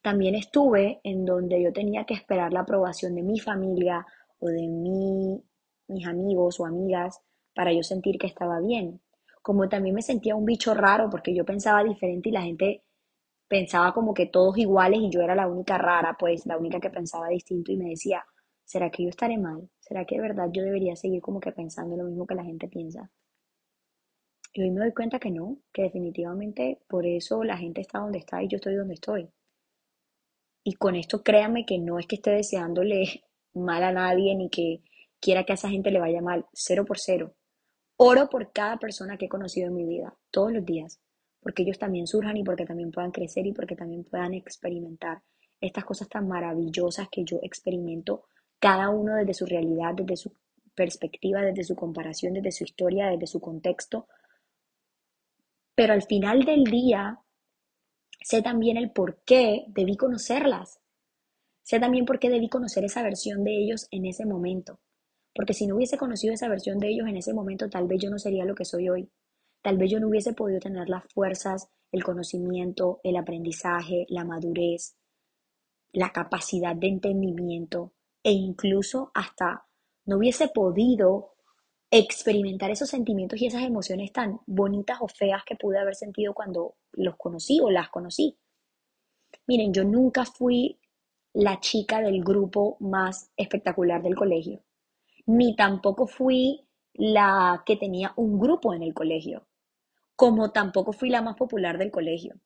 También 0.00 0.34
estuve 0.34 1.00
en 1.02 1.24
donde 1.24 1.62
yo 1.62 1.72
tenía 1.72 2.04
que 2.04 2.14
esperar 2.14 2.52
la 2.52 2.60
aprobación 2.60 3.14
de 3.14 3.22
mi 3.22 3.40
familia 3.40 4.06
o 4.38 4.46
de 4.46 4.68
mi, 4.68 5.42
mis 5.88 6.06
amigos 6.06 6.60
o 6.60 6.66
amigas 6.66 7.20
para 7.54 7.72
yo 7.72 7.82
sentir 7.82 8.18
que 8.18 8.26
estaba 8.26 8.60
bien. 8.60 9.00
Como 9.46 9.68
también 9.68 9.94
me 9.94 10.02
sentía 10.02 10.34
un 10.34 10.44
bicho 10.44 10.74
raro 10.74 11.08
porque 11.08 11.32
yo 11.32 11.44
pensaba 11.44 11.84
diferente 11.84 12.30
y 12.30 12.32
la 12.32 12.42
gente 12.42 12.82
pensaba 13.46 13.94
como 13.94 14.12
que 14.12 14.26
todos 14.26 14.58
iguales 14.58 14.98
y 15.00 15.08
yo 15.08 15.20
era 15.20 15.36
la 15.36 15.46
única 15.46 15.78
rara, 15.78 16.16
pues 16.18 16.44
la 16.46 16.58
única 16.58 16.80
que 16.80 16.90
pensaba 16.90 17.28
distinto 17.28 17.70
y 17.70 17.76
me 17.76 17.90
decía, 17.90 18.24
¿será 18.64 18.90
que 18.90 19.04
yo 19.04 19.08
estaré 19.08 19.38
mal? 19.38 19.70
¿Será 19.78 20.04
que 20.04 20.16
de 20.16 20.22
verdad 20.22 20.48
yo 20.52 20.64
debería 20.64 20.96
seguir 20.96 21.22
como 21.22 21.38
que 21.38 21.52
pensando 21.52 21.96
lo 21.96 22.02
mismo 22.02 22.26
que 22.26 22.34
la 22.34 22.42
gente 22.42 22.66
piensa? 22.66 23.08
Y 24.52 24.62
hoy 24.62 24.70
me 24.72 24.80
doy 24.80 24.92
cuenta 24.92 25.20
que 25.20 25.30
no, 25.30 25.58
que 25.72 25.82
definitivamente 25.82 26.80
por 26.88 27.06
eso 27.06 27.44
la 27.44 27.56
gente 27.56 27.82
está 27.82 28.00
donde 28.00 28.18
está 28.18 28.42
y 28.42 28.48
yo 28.48 28.56
estoy 28.56 28.74
donde 28.74 28.94
estoy. 28.94 29.30
Y 30.64 30.74
con 30.74 30.96
esto 30.96 31.22
créame 31.22 31.64
que 31.64 31.78
no 31.78 32.00
es 32.00 32.08
que 32.08 32.16
esté 32.16 32.32
deseándole 32.32 33.22
mal 33.54 33.84
a 33.84 33.92
nadie 33.92 34.34
ni 34.34 34.50
que 34.50 34.82
quiera 35.20 35.44
que 35.44 35.52
a 35.52 35.54
esa 35.54 35.68
gente 35.68 35.92
le 35.92 36.00
vaya 36.00 36.20
mal, 36.20 36.46
cero 36.52 36.84
por 36.84 36.98
cero. 36.98 37.36
Oro 37.98 38.28
por 38.28 38.52
cada 38.52 38.76
persona 38.76 39.16
que 39.16 39.24
he 39.24 39.28
conocido 39.28 39.68
en 39.68 39.74
mi 39.74 39.86
vida, 39.86 40.14
todos 40.30 40.52
los 40.52 40.64
días, 40.64 41.00
porque 41.40 41.62
ellos 41.62 41.78
también 41.78 42.06
surjan 42.06 42.36
y 42.36 42.44
porque 42.44 42.66
también 42.66 42.90
puedan 42.90 43.10
crecer 43.10 43.46
y 43.46 43.52
porque 43.52 43.74
también 43.74 44.04
puedan 44.04 44.34
experimentar 44.34 45.22
estas 45.60 45.84
cosas 45.84 46.08
tan 46.08 46.28
maravillosas 46.28 47.08
que 47.10 47.24
yo 47.24 47.38
experimento, 47.42 48.24
cada 48.58 48.90
uno 48.90 49.14
desde 49.14 49.32
su 49.32 49.46
realidad, 49.46 49.94
desde 49.94 50.16
su 50.16 50.32
perspectiva, 50.74 51.40
desde 51.40 51.64
su 51.64 51.74
comparación, 51.74 52.34
desde 52.34 52.52
su 52.52 52.64
historia, 52.64 53.08
desde 53.08 53.26
su 53.26 53.40
contexto. 53.40 54.06
Pero 55.74 55.94
al 55.94 56.02
final 56.02 56.44
del 56.44 56.64
día, 56.64 57.20
sé 58.20 58.42
también 58.42 58.76
el 58.76 58.90
por 58.90 59.22
qué 59.24 59.64
debí 59.68 59.96
conocerlas. 59.96 60.80
Sé 61.62 61.80
también 61.80 62.04
por 62.04 62.18
qué 62.18 62.28
debí 62.28 62.48
conocer 62.48 62.84
esa 62.84 63.02
versión 63.02 63.42
de 63.42 63.56
ellos 63.56 63.88
en 63.90 64.04
ese 64.04 64.26
momento. 64.26 64.78
Porque 65.36 65.52
si 65.52 65.66
no 65.66 65.76
hubiese 65.76 65.98
conocido 65.98 66.32
esa 66.32 66.48
versión 66.48 66.78
de 66.78 66.88
ellos 66.88 67.06
en 67.06 67.18
ese 67.18 67.34
momento, 67.34 67.68
tal 67.68 67.86
vez 67.86 68.00
yo 68.02 68.08
no 68.08 68.18
sería 68.18 68.46
lo 68.46 68.54
que 68.54 68.64
soy 68.64 68.88
hoy. 68.88 69.10
Tal 69.62 69.76
vez 69.76 69.90
yo 69.90 70.00
no 70.00 70.08
hubiese 70.08 70.32
podido 70.32 70.60
tener 70.60 70.88
las 70.88 71.04
fuerzas, 71.12 71.68
el 71.92 72.02
conocimiento, 72.02 73.00
el 73.04 73.16
aprendizaje, 73.16 74.06
la 74.08 74.24
madurez, 74.24 74.96
la 75.92 76.10
capacidad 76.10 76.74
de 76.74 76.88
entendimiento 76.88 77.92
e 78.22 78.32
incluso 78.32 79.10
hasta 79.12 79.66
no 80.06 80.16
hubiese 80.16 80.48
podido 80.48 81.34
experimentar 81.90 82.70
esos 82.70 82.88
sentimientos 82.88 83.40
y 83.40 83.46
esas 83.46 83.62
emociones 83.62 84.12
tan 84.12 84.40
bonitas 84.46 84.98
o 85.02 85.08
feas 85.08 85.44
que 85.44 85.56
pude 85.56 85.78
haber 85.78 85.96
sentido 85.96 86.32
cuando 86.32 86.76
los 86.92 87.16
conocí 87.16 87.60
o 87.60 87.70
las 87.70 87.90
conocí. 87.90 88.38
Miren, 89.46 89.74
yo 89.74 89.84
nunca 89.84 90.24
fui 90.24 90.80
la 91.34 91.60
chica 91.60 92.00
del 92.00 92.24
grupo 92.24 92.78
más 92.80 93.30
espectacular 93.36 94.02
del 94.02 94.14
colegio 94.14 94.65
ni 95.26 95.54
tampoco 95.56 96.06
fui 96.06 96.66
la 96.94 97.62
que 97.66 97.76
tenía 97.76 98.12
un 98.16 98.38
grupo 98.38 98.72
en 98.74 98.82
el 98.82 98.94
colegio, 98.94 99.46
como 100.16 100.52
tampoco 100.52 100.92
fui 100.92 101.10
la 101.10 101.22
más 101.22 101.36
popular 101.36 101.78
del 101.78 101.90
colegio. 101.90 102.36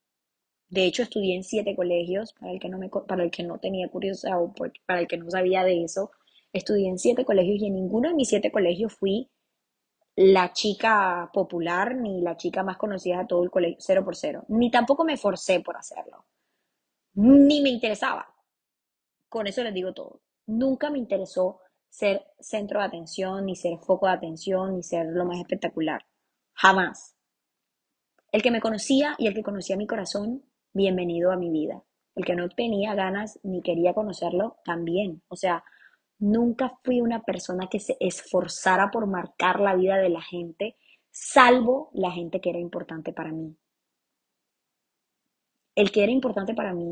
De 0.69 0.87
hecho, 0.87 1.03
estudié 1.03 1.37
en 1.37 1.45
siete 1.45 1.75
colegios, 1.77 2.33
para 2.33 2.53
el 2.53 2.61
que 2.61 2.69
no, 2.69 2.79
me, 2.79 2.88
para 2.88 3.25
el 3.25 3.31
que 3.31 3.43
no 3.43 3.59
tenía 3.59 3.88
curiosidad 3.88 4.43
o 4.43 4.53
para 4.87 5.01
el 5.01 5.09
que 5.09 5.19
no 5.19 5.31
sabía 5.31 5.64
de 5.64 5.85
eso, 5.85 6.11
estudié 6.53 6.88
en 6.88 6.99
siete 6.99 7.25
colegios 7.25 7.61
y 7.61 7.66
en 7.66 7.75
ninguno 7.75 8.09
de 8.09 8.14
mis 8.14 8.29
siete 8.29 8.51
colegios 8.53 8.93
fui 8.95 9.29
la 10.16 10.53
chica 10.53 11.31
popular 11.33 11.95
ni 11.97 12.21
la 12.21 12.37
chica 12.37 12.62
más 12.62 12.77
conocida 12.77 13.19
de 13.19 13.27
todo 13.27 13.43
el 13.43 13.51
colegio, 13.51 13.77
cero 13.81 14.05
por 14.05 14.16
cero. 14.16 14.45
Ni 14.49 14.71
tampoco 14.71 15.05
me 15.05 15.16
forcé 15.16 15.61
por 15.61 15.77
hacerlo. 15.77 16.25
Ni 17.14 17.61
me 17.62 17.71
interesaba. 17.71 18.27
Con 19.29 19.47
eso 19.47 19.62
les 19.62 19.75
digo 19.75 19.93
todo. 19.93 20.21
Nunca 20.47 20.90
me 20.90 20.99
interesó 20.99 21.61
ser 21.90 22.24
centro 22.38 22.81
de 22.81 22.87
atención, 22.87 23.44
ni 23.44 23.57
ser 23.57 23.79
foco 23.79 24.07
de 24.07 24.12
atención, 24.12 24.76
ni 24.76 24.83
ser 24.83 25.07
lo 25.07 25.26
más 25.26 25.38
espectacular. 25.38 26.07
Jamás. 26.53 27.16
El 28.33 28.42
que 28.42 28.53
me 28.53 28.61
conocía 28.61 29.16
y 29.18 29.26
el 29.26 29.35
que 29.35 29.42
conocía 29.42 29.76
mi 29.76 29.87
corazón, 29.87 30.44
bienvenido 30.72 31.33
a 31.33 31.37
mi 31.37 31.50
vida. 31.50 31.83
El 32.14 32.24
que 32.24 32.37
no 32.37 32.48
tenía 32.48 32.94
ganas 32.94 33.40
ni 33.42 33.61
quería 33.61 33.92
conocerlo, 33.92 34.59
también. 34.64 35.22
O 35.29 35.37
sea, 35.37 35.64
nunca 36.18 36.79
fui 36.85 37.00
una 37.00 37.22
persona 37.22 37.68
que 37.68 37.81
se 37.81 37.96
esforzara 37.98 38.90
por 38.90 39.07
marcar 39.07 39.59
la 39.59 39.74
vida 39.74 39.96
de 39.96 40.11
la 40.11 40.22
gente, 40.22 40.76
salvo 41.11 41.90
la 41.92 42.12
gente 42.12 42.40
que 42.40 42.50
era 42.50 42.61
importante 42.61 43.12
para 43.12 43.33
mí. 43.33 43.57
El 45.74 45.90
que 45.90 46.05
era 46.05 46.12
importante 46.12 46.55
para 46.55 46.72
mí, 46.72 46.90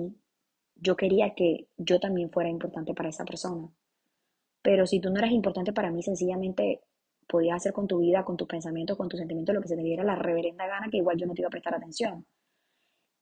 yo 0.74 0.96
quería 0.96 1.34
que 1.34 1.68
yo 1.76 2.00
también 2.00 2.30
fuera 2.30 2.50
importante 2.50 2.94
para 2.94 3.11
esa 3.11 3.24
persona. 3.24 3.68
Pero 4.62 4.86
si 4.86 5.00
tú 5.00 5.10
no 5.10 5.18
eras 5.18 5.32
importante 5.32 5.72
para 5.72 5.90
mí, 5.90 6.02
sencillamente 6.02 6.80
podías 7.26 7.56
hacer 7.56 7.72
con 7.72 7.86
tu 7.86 7.98
vida, 7.98 8.24
con 8.24 8.36
tus 8.36 8.48
pensamientos, 8.48 8.96
con 8.96 9.08
tus 9.08 9.18
sentimientos 9.18 9.54
lo 9.54 9.60
que 9.60 9.68
se 9.68 9.76
te 9.76 9.82
diera 9.82 10.04
la 10.04 10.16
reverenda 10.16 10.66
gana, 10.66 10.88
que 10.90 10.96
igual 10.98 11.16
yo 11.18 11.26
no 11.26 11.34
te 11.34 11.42
iba 11.42 11.48
a 11.48 11.50
prestar 11.50 11.74
atención. 11.74 12.26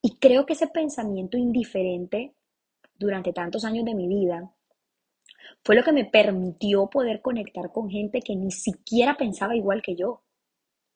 Y 0.01 0.17
creo 0.17 0.45
que 0.45 0.53
ese 0.53 0.67
pensamiento 0.67 1.37
indiferente 1.37 2.33
durante 2.95 3.33
tantos 3.33 3.65
años 3.65 3.85
de 3.85 3.95
mi 3.95 4.07
vida 4.07 4.51
fue 5.63 5.75
lo 5.75 5.83
que 5.83 5.91
me 5.91 6.05
permitió 6.05 6.89
poder 6.89 7.21
conectar 7.21 7.71
con 7.71 7.89
gente 7.89 8.21
que 8.21 8.35
ni 8.35 8.51
siquiera 8.51 9.17
pensaba 9.17 9.55
igual 9.55 9.81
que 9.81 9.95
yo, 9.95 10.23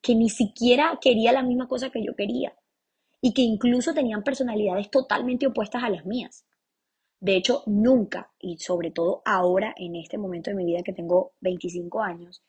que 0.02 0.16
ni 0.16 0.30
siquiera 0.30 0.98
quería 1.02 1.32
la 1.32 1.44
misma 1.44 1.68
cosa 1.68 1.90
que 1.90 2.04
yo 2.04 2.16
quería 2.16 2.54
y 3.22 3.34
que 3.34 3.42
incluso 3.42 3.94
tenían 3.94 4.24
personalidades 4.24 4.90
totalmente 4.90 5.48
opuestas 5.48 5.84
a 5.84 5.90
las 5.90 6.06
mías. 6.06 6.46
De 7.22 7.36
hecho, 7.36 7.62
nunca, 7.68 8.32
y 8.40 8.58
sobre 8.58 8.90
todo 8.90 9.22
ahora, 9.26 9.76
en 9.78 9.96
este 9.96 10.18
momento 10.18 10.50
de 10.50 10.56
mi 10.56 10.66
vida 10.66 10.82
que 10.84 10.92
tengo 10.92 11.34
25 11.42 12.02
años, 12.02 12.44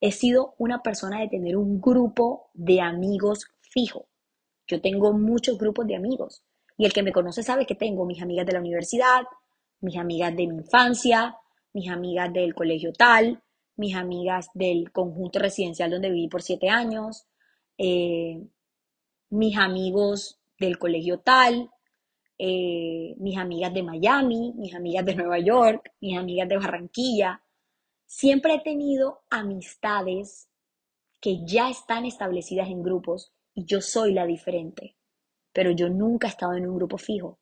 he 0.00 0.12
sido 0.12 0.54
una 0.58 0.82
persona 0.82 1.20
de 1.20 1.28
tener 1.28 1.56
un 1.56 1.80
grupo 1.80 2.50
de 2.52 2.82
amigos 2.82 3.46
fijo. 3.60 4.06
Yo 4.66 4.82
tengo 4.82 5.14
muchos 5.14 5.56
grupos 5.58 5.86
de 5.86 5.96
amigos. 5.96 6.44
Y 6.76 6.84
el 6.84 6.92
que 6.92 7.02
me 7.02 7.10
conoce 7.10 7.42
sabe 7.42 7.64
que 7.64 7.74
tengo 7.74 8.04
mis 8.04 8.20
amigas 8.20 8.44
de 8.44 8.52
la 8.52 8.60
universidad, 8.60 9.22
mis 9.80 9.96
amigas 9.96 10.36
de 10.36 10.46
mi 10.46 10.56
infancia, 10.56 11.34
mis 11.72 11.88
amigas 11.88 12.30
del 12.30 12.54
colegio 12.54 12.92
tal, 12.92 13.42
mis 13.76 13.94
amigas 13.96 14.50
del 14.52 14.92
conjunto 14.92 15.38
residencial 15.38 15.90
donde 15.90 16.10
viví 16.10 16.28
por 16.28 16.42
siete 16.42 16.68
años, 16.68 17.26
eh, 17.78 18.46
mis 19.30 19.56
amigos 19.56 20.38
del 20.58 20.78
colegio 20.78 21.20
tal, 21.20 21.70
eh, 22.38 23.14
mis 23.18 23.36
amigas 23.36 23.74
de 23.74 23.82
Miami, 23.82 24.54
mis 24.56 24.74
amigas 24.74 25.04
de 25.04 25.16
Nueva 25.16 25.40
York, 25.40 25.92
mis 26.00 26.16
amigas 26.16 26.48
de 26.48 26.56
Barranquilla. 26.56 27.42
Siempre 28.06 28.54
he 28.54 28.60
tenido 28.60 29.22
amistades 29.28 30.48
que 31.20 31.44
ya 31.44 31.68
están 31.68 32.04
establecidas 32.04 32.68
en 32.68 32.82
grupos 32.82 33.32
y 33.54 33.64
yo 33.64 33.80
soy 33.80 34.14
la 34.14 34.24
diferente, 34.24 34.96
pero 35.52 35.72
yo 35.72 35.88
nunca 35.88 36.28
he 36.28 36.30
estado 36.30 36.54
en 36.54 36.68
un 36.68 36.76
grupo 36.76 36.96
fijo. 36.96 37.40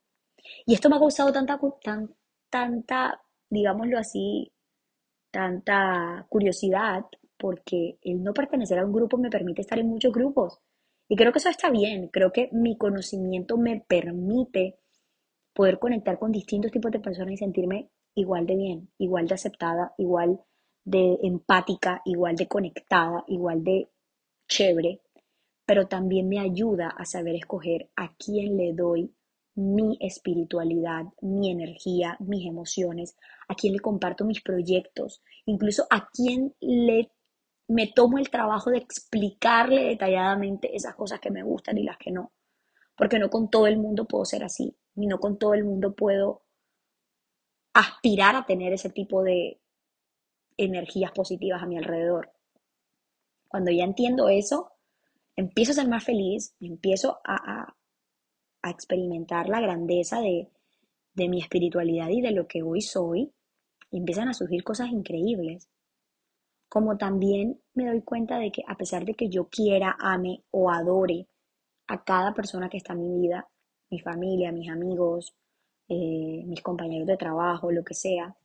Y 0.65 0.75
esto 0.75 0.89
me 0.89 0.97
ha 0.97 1.01
causado 1.01 1.33
tanta, 1.33 1.61
tan, 1.83 2.15
tanta, 2.49 3.21
digámoslo 3.51 3.99
así, 3.99 4.51
tanta 5.31 6.27
curiosidad, 6.31 7.05
porque 7.37 7.99
el 8.01 8.23
no 8.23 8.33
pertenecer 8.33 8.79
a 8.79 8.87
un 8.87 8.93
grupo 8.93 9.19
me 9.19 9.29
permite 9.29 9.61
estar 9.61 9.79
en 9.79 9.89
muchos 9.89 10.13
grupos. 10.13 10.61
Y 11.09 11.17
creo 11.17 11.33
que 11.33 11.39
eso 11.39 11.51
está 11.51 11.71
bien, 11.71 12.09
creo 12.09 12.33
que 12.33 12.49
mi 12.53 12.79
conocimiento 12.79 13.59
me 13.59 13.81
permite 13.87 14.79
poder 15.57 15.79
conectar 15.79 16.19
con 16.19 16.31
distintos 16.33 16.71
tipos 16.71 16.93
de 16.93 17.01
personas 17.01 17.33
y 17.33 17.39
sentirme 17.39 17.89
igual 18.15 18.47
de 18.47 18.57
bien, 18.57 18.91
igual 18.99 19.27
de 19.27 19.35
aceptada, 19.35 19.95
igual 19.97 20.39
de 20.85 21.19
empática, 21.23 22.03
igual 22.05 22.37
de 22.37 22.47
conectada, 22.47 23.25
igual 23.27 23.65
de 23.65 23.89
chévere, 24.49 25.01
pero 25.65 25.89
también 25.89 26.29
me 26.29 26.39
ayuda 26.39 26.89
a 26.89 27.07
saber 27.07 27.35
escoger 27.37 27.89
a 27.97 28.15
quién 28.17 28.59
le 28.59 28.75
doy 28.75 29.15
mi 29.55 29.97
espiritualidad, 30.01 31.07
mi 31.23 31.51
energía, 31.51 32.19
mis 32.21 32.47
emociones, 32.47 33.17
a 33.49 33.55
quién 33.55 33.73
le 33.73 33.81
comparto 33.81 34.27
mis 34.27 34.43
proyectos, 34.43 35.23
incluso 35.47 35.87
a 35.91 36.07
quién 36.13 36.55
le 36.61 37.11
me 37.69 37.89
tomo 37.89 38.19
el 38.19 38.29
trabajo 38.29 38.71
de 38.71 38.79
explicarle 38.79 39.85
detalladamente 39.85 40.77
esas 40.77 40.95
cosas 40.95 41.19
que 41.19 41.31
me 41.31 41.43
gustan 41.43 41.79
y 41.79 41.83
las 41.83 41.97
que 41.97 42.13
no, 42.13 42.31
porque 42.95 43.19
no 43.19 43.31
con 43.31 43.49
todo 43.49 43.67
el 43.67 43.79
mundo 43.79 44.05
puedo 44.05 44.25
ser 44.27 44.45
así 44.45 44.77
y 44.97 45.07
no 45.07 45.19
con 45.19 45.39
todo 45.39 45.55
el 45.55 45.65
mundo 45.65 45.95
puedo 45.95 46.43
aspirar 47.75 48.35
a 48.35 48.47
tener 48.47 48.73
ese 48.73 48.89
tipo 48.89 49.23
de 49.23 49.61
energías 50.57 51.13
positivas 51.13 51.63
a 51.63 51.67
mi 51.67 51.77
alrededor. 51.77 52.33
Cuando 53.49 53.71
ya 53.71 53.85
entiendo 53.85 54.29
eso, 54.29 54.73
empiezo 55.37 55.73
a 55.73 55.75
ser 55.75 55.89
más 55.89 56.03
feliz, 56.03 56.55
empiezo 56.61 57.19
a, 57.25 57.75
a, 58.63 58.71
experimentar 58.71 59.49
la 59.49 59.61
grandeza 59.61 60.21
de, 60.21 60.51
de 61.15 61.29
mi 61.29 61.41
espiritualidad 61.41 62.09
y 62.09 62.21
de 62.21 62.33
lo 62.33 62.49
que 62.49 62.63
hoy 62.63 62.81
soy. 62.81 63.33
y 63.93 63.99
empiezan 63.99 64.29
a 64.29 64.35
surgir 64.35 64.65
cosas 64.65 64.89
increíbles. 64.89 65.69
Como 66.69 66.97
también 66.97 67.61
me 67.75 67.87
doy 67.87 68.03
cuenta 68.03 68.39
de 68.39 68.51
que 68.51 68.63
a 68.67 68.77
pesar 68.77 69.05
de 69.05 69.15
que 69.15 69.29
yo 69.29 69.49
quiera, 69.49 69.97
ame 70.01 70.43
o 70.51 70.71
adore 70.71 71.29
a 71.87 72.03
cada 72.03 72.35
persona 72.35 72.69
que 72.69 72.79
está 72.79 72.95
en 72.95 73.03
mi 73.03 73.21
vida, 73.21 73.49
mi 73.91 74.01
familia, 74.01 74.53
mis 74.53 74.71
amigos, 74.71 75.35
eh, 75.89 76.43
mis 76.47 76.63
compañeros 76.63 77.07
de 77.07 77.17
trabajo, 77.17 77.71
lo 77.71 77.85
que 77.85 77.95
sea, 77.95 78.37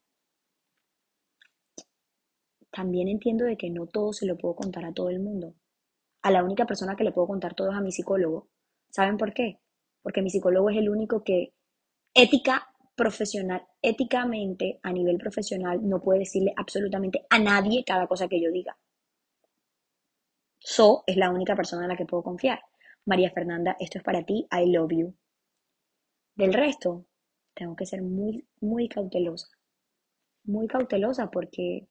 también 2.72 3.08
entiendo 3.10 3.46
de 3.46 3.58
que 3.58 3.70
no 3.70 3.86
todo 3.88 4.14
se 4.14 4.26
lo 4.26 4.38
puedo 4.38 4.56
contar 4.56 4.86
a 4.86 4.94
todo 4.94 5.10
el 5.10 5.20
mundo. 5.20 5.56
A 6.22 6.32
la 6.32 6.44
única 6.44 6.66
persona 6.66 6.96
que 6.96 7.04
le 7.04 7.12
puedo 7.12 7.28
contar 7.28 7.54
todo 7.56 7.72
es 7.72 7.76
a 7.78 7.82
mi 7.82 7.92
psicólogo. 7.92 8.48
¿Saben 8.90 9.18
por 9.18 9.34
qué? 9.34 9.60
Porque 10.02 10.22
mi 10.22 10.30
psicólogo 10.30 10.70
es 10.70 10.78
el 10.78 10.90
único 10.90 11.24
que 11.24 11.54
ética 12.14 12.68
profesional, 12.96 13.66
éticamente, 13.82 14.80
a 14.84 14.92
nivel 14.92 15.18
profesional, 15.18 15.80
no 15.82 16.02
puede 16.02 16.20
decirle 16.20 16.54
absolutamente 16.56 17.26
a 17.30 17.40
nadie 17.40 17.84
cada 17.84 18.08
cosa 18.08 18.28
que 18.28 18.42
yo 18.42 18.52
diga. 18.52 18.78
So 20.60 21.04
es 21.08 21.18
la 21.18 21.32
única 21.32 21.56
persona 21.56 21.84
en 21.84 21.90
la 21.90 21.98
que 21.98 22.06
puedo 22.06 22.24
confiar. 22.24 22.62
María 23.06 23.32
Fernanda, 23.32 23.76
esto 23.80 23.98
es 23.98 24.04
para 24.04 24.24
ti, 24.24 24.48
I 24.52 24.72
love 24.72 24.92
you. 24.92 25.16
Del 26.42 26.54
resto, 26.54 27.06
tengo 27.54 27.76
que 27.76 27.86
ser 27.86 28.02
muy, 28.02 28.48
muy 28.62 28.88
cautelosa. 28.88 29.48
Muy 30.44 30.68
cautelosa 30.68 31.30
porque, 31.30 31.88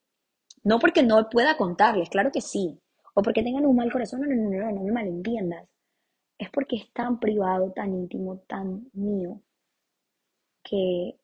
no 0.64 0.80
porque 0.80 1.04
no 1.04 1.28
pueda 1.28 1.56
contarles, 1.56 2.10
claro 2.10 2.32
que 2.32 2.40
sí, 2.40 2.80
o 3.14 3.22
porque 3.22 3.44
tengan 3.44 3.64
un 3.64 3.76
mal 3.76 3.92
corazón, 3.92 4.22
no, 4.22 4.26
no, 4.26 4.34
no, 4.34 4.50
no, 4.50 4.72
no 4.72 4.82
me 4.82 4.90
malentiendas. 4.90 5.68
Es 6.36 6.50
porque 6.50 6.74
es 6.78 6.92
tan 6.92 7.20
privado, 7.20 7.70
tan 7.70 7.94
íntimo, 7.94 8.38
tan 8.48 8.90
mío, 8.92 9.40
que 10.64 11.16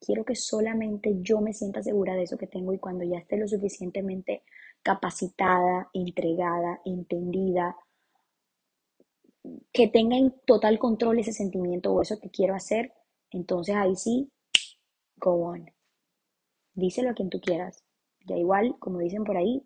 quiero 0.00 0.24
que 0.24 0.34
solamente 0.34 1.14
yo 1.20 1.40
me 1.40 1.52
sienta 1.52 1.80
segura 1.80 2.16
de 2.16 2.24
eso 2.24 2.36
que 2.36 2.48
tengo 2.48 2.72
y 2.72 2.80
cuando 2.80 3.04
ya 3.04 3.18
esté 3.18 3.36
lo 3.36 3.46
suficientemente 3.46 4.42
capacitada, 4.82 5.90
entregada, 5.92 6.80
entendida, 6.84 7.76
que 9.72 9.88
tenga 9.88 10.16
en 10.16 10.34
total 10.46 10.78
control 10.78 11.18
ese 11.18 11.32
sentimiento 11.32 11.92
o 11.92 12.02
eso 12.02 12.18
que 12.20 12.30
quiero 12.30 12.54
hacer, 12.54 12.92
entonces 13.30 13.74
ahí 13.76 13.96
sí, 13.96 14.30
go 15.16 15.32
on. 15.32 15.70
Díselo 16.74 17.10
a 17.10 17.14
quien 17.14 17.30
tú 17.30 17.40
quieras. 17.40 17.84
Ya 18.26 18.36
igual, 18.36 18.76
como 18.78 18.98
dicen 18.98 19.24
por 19.24 19.36
ahí, 19.36 19.62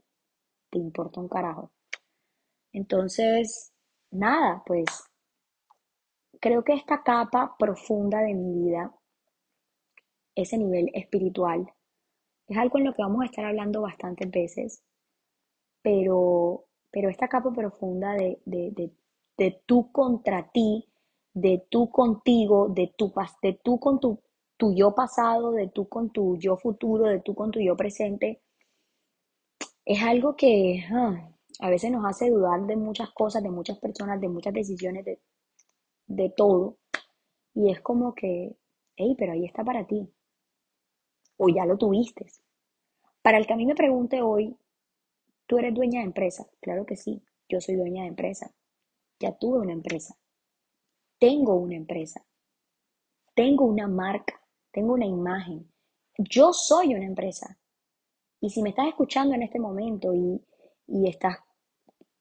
te 0.70 0.78
importa 0.78 1.20
un 1.20 1.28
carajo. 1.28 1.70
Entonces, 2.72 3.72
nada, 4.10 4.62
pues 4.66 4.86
creo 6.40 6.64
que 6.64 6.74
esta 6.74 7.02
capa 7.02 7.56
profunda 7.58 8.20
de 8.20 8.34
mi 8.34 8.64
vida 8.64 8.92
ese 10.34 10.56
nivel 10.56 10.90
espiritual. 10.94 11.72
Es 12.46 12.56
algo 12.56 12.78
en 12.78 12.84
lo 12.84 12.94
que 12.94 13.02
vamos 13.02 13.22
a 13.22 13.26
estar 13.26 13.44
hablando 13.44 13.82
bastantes 13.82 14.30
veces, 14.30 14.82
pero, 15.82 16.64
pero 16.90 17.10
esta 17.10 17.28
capa 17.28 17.52
profunda 17.52 18.12
de, 18.12 18.40
de, 18.44 18.70
de, 18.70 18.92
tú 19.66 19.92
contra 19.92 20.50
ti, 20.52 20.86
de 21.32 21.64
tú 21.70 21.90
contigo, 21.90 22.68
de 22.68 22.92
tú, 22.96 23.12
de 23.42 23.52
tú 23.62 23.78
con 23.78 24.00
tu, 24.00 24.20
tu 24.56 24.74
yo 24.74 24.94
pasado, 24.94 25.52
de 25.52 25.68
tú 25.68 25.88
con 25.88 26.10
tu 26.10 26.36
yo 26.36 26.56
futuro, 26.56 27.04
de 27.04 27.20
tú 27.20 27.34
con 27.34 27.50
tu 27.50 27.60
yo 27.60 27.76
presente, 27.76 28.42
es 29.84 30.00
algo 30.02 30.36
que 30.36 30.84
ah, 30.92 31.30
a 31.60 31.70
veces 31.70 31.90
nos 31.90 32.04
hace 32.04 32.30
dudar 32.30 32.64
de 32.66 32.76
muchas 32.76 33.10
cosas, 33.10 33.42
de 33.42 33.50
muchas 33.50 33.78
personas, 33.78 34.20
de 34.20 34.28
muchas 34.28 34.54
decisiones, 34.54 35.04
de, 35.04 35.20
de 36.06 36.30
todo. 36.30 36.78
Y 37.54 37.70
es 37.72 37.80
como 37.80 38.14
que, 38.14 38.56
hey, 38.96 39.16
pero 39.18 39.32
ahí 39.32 39.44
está 39.46 39.64
para 39.64 39.86
ti 39.86 40.08
o 41.38 41.48
ya 41.48 41.64
lo 41.64 41.78
tuviste. 41.78 42.26
Para 43.22 43.38
el 43.38 43.46
que 43.46 43.54
a 43.54 43.56
mí 43.56 43.66
me 43.66 43.74
pregunte 43.74 44.22
hoy, 44.22 44.56
¿tú 45.46 45.58
eres 45.58 45.74
dueña 45.74 46.00
de 46.00 46.06
empresa? 46.06 46.46
Claro 46.60 46.86
que 46.86 46.96
sí, 46.96 47.22
yo 47.48 47.60
soy 47.60 47.76
dueña 47.76 48.02
de 48.02 48.08
empresa. 48.08 48.52
Ya 49.20 49.32
tuve 49.32 49.58
una 49.58 49.72
empresa. 49.72 50.16
Tengo 51.18 51.54
una 51.54 51.76
empresa. 51.76 52.24
Tengo 53.34 53.64
una 53.64 53.88
marca. 53.88 54.40
Tengo 54.70 54.94
una 54.94 55.06
imagen. 55.06 55.70
Yo 56.18 56.52
soy 56.52 56.94
una 56.94 57.04
empresa. 57.04 57.58
Y 58.40 58.50
si 58.50 58.62
me 58.62 58.70
estás 58.70 58.88
escuchando 58.88 59.34
en 59.34 59.42
este 59.42 59.58
momento 59.58 60.14
y, 60.14 60.40
y 60.86 61.08
estás 61.08 61.38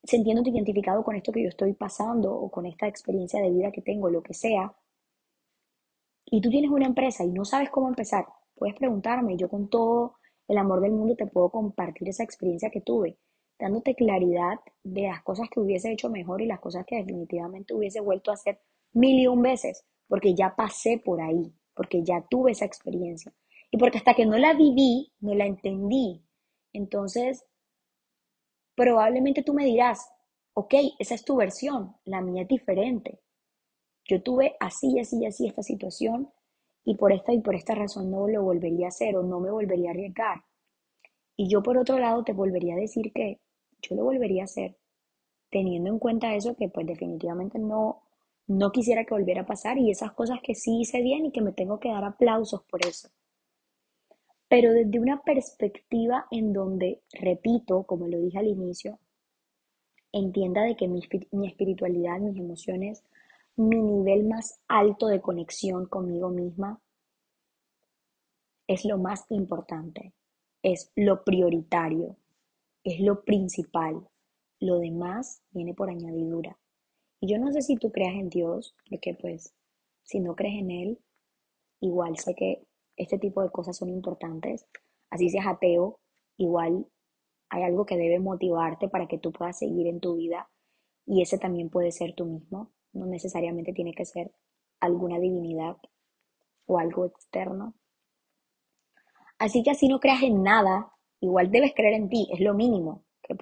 sintiéndote 0.02 0.50
identificado 0.50 1.04
con 1.04 1.16
esto 1.16 1.32
que 1.32 1.42
yo 1.42 1.48
estoy 1.48 1.74
pasando 1.74 2.32
o 2.32 2.50
con 2.50 2.66
esta 2.66 2.86
experiencia 2.86 3.40
de 3.40 3.50
vida 3.50 3.70
que 3.70 3.82
tengo, 3.82 4.10
lo 4.10 4.22
que 4.22 4.34
sea, 4.34 4.74
y 6.24 6.40
tú 6.40 6.50
tienes 6.50 6.70
una 6.70 6.86
empresa 6.86 7.24
y 7.24 7.30
no 7.30 7.44
sabes 7.44 7.70
cómo 7.70 7.88
empezar, 7.88 8.26
Puedes 8.58 8.74
preguntarme, 8.74 9.36
yo 9.36 9.48
con 9.48 9.68
todo 9.68 10.16
el 10.48 10.58
amor 10.58 10.80
del 10.80 10.90
mundo 10.90 11.14
te 11.14 11.26
puedo 11.26 11.48
compartir 11.48 12.08
esa 12.08 12.24
experiencia 12.24 12.70
que 12.70 12.80
tuve, 12.80 13.16
dándote 13.58 13.94
claridad 13.94 14.60
de 14.84 15.02
las 15.02 15.22
cosas 15.22 15.48
que 15.50 15.60
hubiese 15.60 15.92
hecho 15.92 16.10
mejor 16.10 16.40
y 16.40 16.46
las 16.46 16.60
cosas 16.60 16.84
que 16.86 16.96
definitivamente 16.96 17.74
hubiese 17.74 18.00
vuelto 18.00 18.30
a 18.30 18.34
hacer 18.34 18.60
mil 18.92 19.18
y 19.18 19.26
un 19.26 19.42
veces, 19.42 19.84
porque 20.06 20.34
ya 20.34 20.54
pasé 20.56 20.98
por 20.98 21.20
ahí, 21.20 21.52
porque 21.74 22.02
ya 22.02 22.24
tuve 22.28 22.52
esa 22.52 22.64
experiencia. 22.64 23.32
Y 23.70 23.78
porque 23.78 23.98
hasta 23.98 24.14
que 24.14 24.26
no 24.26 24.38
la 24.38 24.54
viví, 24.54 25.12
no 25.20 25.34
la 25.34 25.46
entendí. 25.46 26.24
Entonces, 26.72 27.44
probablemente 28.74 29.42
tú 29.42 29.52
me 29.52 29.64
dirás, 29.64 30.08
ok, 30.54 30.74
esa 30.98 31.14
es 31.14 31.24
tu 31.24 31.36
versión, 31.36 31.96
la 32.04 32.20
mía 32.20 32.42
es 32.42 32.48
diferente. 32.48 33.20
Yo 34.04 34.22
tuve 34.22 34.56
así, 34.60 34.98
así, 34.98 35.26
así 35.26 35.46
esta 35.46 35.62
situación 35.62 36.30
y 36.84 36.96
por 36.96 37.12
esta 37.12 37.34
y 37.34 37.40
por 37.40 37.54
esta 37.54 37.74
razón 37.74 38.10
no 38.10 38.26
lo 38.28 38.42
volvería 38.42 38.86
a 38.86 38.88
hacer 38.88 39.16
o 39.16 39.22
no 39.22 39.40
me 39.40 39.50
volvería 39.50 39.90
a 39.90 39.92
arriesgar. 39.92 40.44
Y 41.36 41.48
yo 41.48 41.62
por 41.62 41.76
otro 41.76 41.98
lado 41.98 42.24
te 42.24 42.32
volvería 42.32 42.74
a 42.74 42.78
decir 42.78 43.12
que 43.12 43.40
yo 43.82 43.96
lo 43.96 44.04
volvería 44.04 44.42
a 44.42 44.44
hacer, 44.44 44.76
teniendo 45.50 45.90
en 45.90 45.98
cuenta 45.98 46.34
eso 46.34 46.56
que 46.56 46.68
pues 46.68 46.86
definitivamente 46.86 47.58
no, 47.58 48.02
no 48.46 48.72
quisiera 48.72 49.04
que 49.04 49.14
volviera 49.14 49.42
a 49.42 49.46
pasar 49.46 49.78
y 49.78 49.90
esas 49.90 50.12
cosas 50.12 50.40
que 50.42 50.54
sí 50.54 50.80
hice 50.80 51.02
bien 51.02 51.26
y 51.26 51.32
que 51.32 51.42
me 51.42 51.52
tengo 51.52 51.78
que 51.78 51.90
dar 51.90 52.04
aplausos 52.04 52.62
por 52.64 52.84
eso. 52.86 53.08
Pero 54.48 54.72
desde 54.72 54.98
una 54.98 55.20
perspectiva 55.20 56.26
en 56.30 56.52
donde, 56.54 57.02
repito, 57.12 57.84
como 57.84 58.08
lo 58.08 58.18
dije 58.18 58.38
al 58.38 58.46
inicio, 58.46 58.98
entienda 60.12 60.62
de 60.62 60.74
que 60.74 60.88
mi, 60.88 61.02
mi 61.32 61.48
espiritualidad, 61.48 62.18
mis 62.18 62.38
emociones, 62.38 63.04
mi 63.56 63.82
nivel 63.82 64.24
más 64.24 64.60
alto 64.68 65.08
de 65.08 65.20
conexión 65.20 65.86
conmigo 65.86 66.30
misma 66.30 66.80
es 68.66 68.84
lo 68.84 68.98
más 68.98 69.24
importante, 69.30 70.12
es 70.62 70.92
lo 70.94 71.24
prioritario, 71.24 72.16
es 72.92 73.00
lo 73.00 73.24
principal. 73.24 74.08
Lo 74.60 74.78
demás 74.78 75.42
viene 75.50 75.74
por 75.74 75.90
añadidura. 75.90 76.58
Y 77.20 77.28
yo 77.28 77.38
no 77.38 77.52
sé 77.52 77.62
si 77.62 77.76
tú 77.76 77.90
creas 77.92 78.14
en 78.14 78.28
Dios, 78.28 78.74
de 78.90 78.98
que 78.98 79.14
pues 79.14 79.54
si 80.02 80.20
no 80.20 80.34
crees 80.34 80.60
en 80.60 80.70
Él, 80.70 80.98
igual 81.80 82.16
sé 82.18 82.34
que 82.34 82.66
este 82.96 83.18
tipo 83.18 83.42
de 83.42 83.50
cosas 83.50 83.76
son 83.76 83.90
importantes. 83.90 84.66
Así 85.10 85.30
seas 85.30 85.46
ateo, 85.46 86.00
igual 86.36 86.86
hay 87.50 87.62
algo 87.62 87.86
que 87.86 87.96
debe 87.96 88.18
motivarte 88.18 88.88
para 88.88 89.08
que 89.08 89.18
tú 89.18 89.32
puedas 89.32 89.58
seguir 89.58 89.86
en 89.86 90.00
tu 90.00 90.16
vida 90.16 90.50
y 91.06 91.22
ese 91.22 91.38
también 91.38 91.70
puede 91.70 91.92
ser 91.92 92.14
tú 92.14 92.26
mismo 92.26 92.72
no 92.92 93.06
necesariamente 93.06 93.72
tiene 93.72 93.94
que 93.94 94.04
ser 94.04 94.32
alguna 94.80 95.18
divinidad 95.18 95.76
o 96.66 96.78
algo 96.78 97.06
externo. 97.06 97.74
Así 99.38 99.62
que 99.62 99.70
así 99.70 99.88
no 99.88 100.00
creas 100.00 100.22
en 100.22 100.42
nada, 100.42 100.92
igual 101.20 101.50
debes 101.50 101.74
creer 101.74 101.94
en 101.94 102.08
ti, 102.08 102.28
es 102.32 102.40
lo 102.40 102.54
mínimo 102.54 103.04
que, 103.22 103.36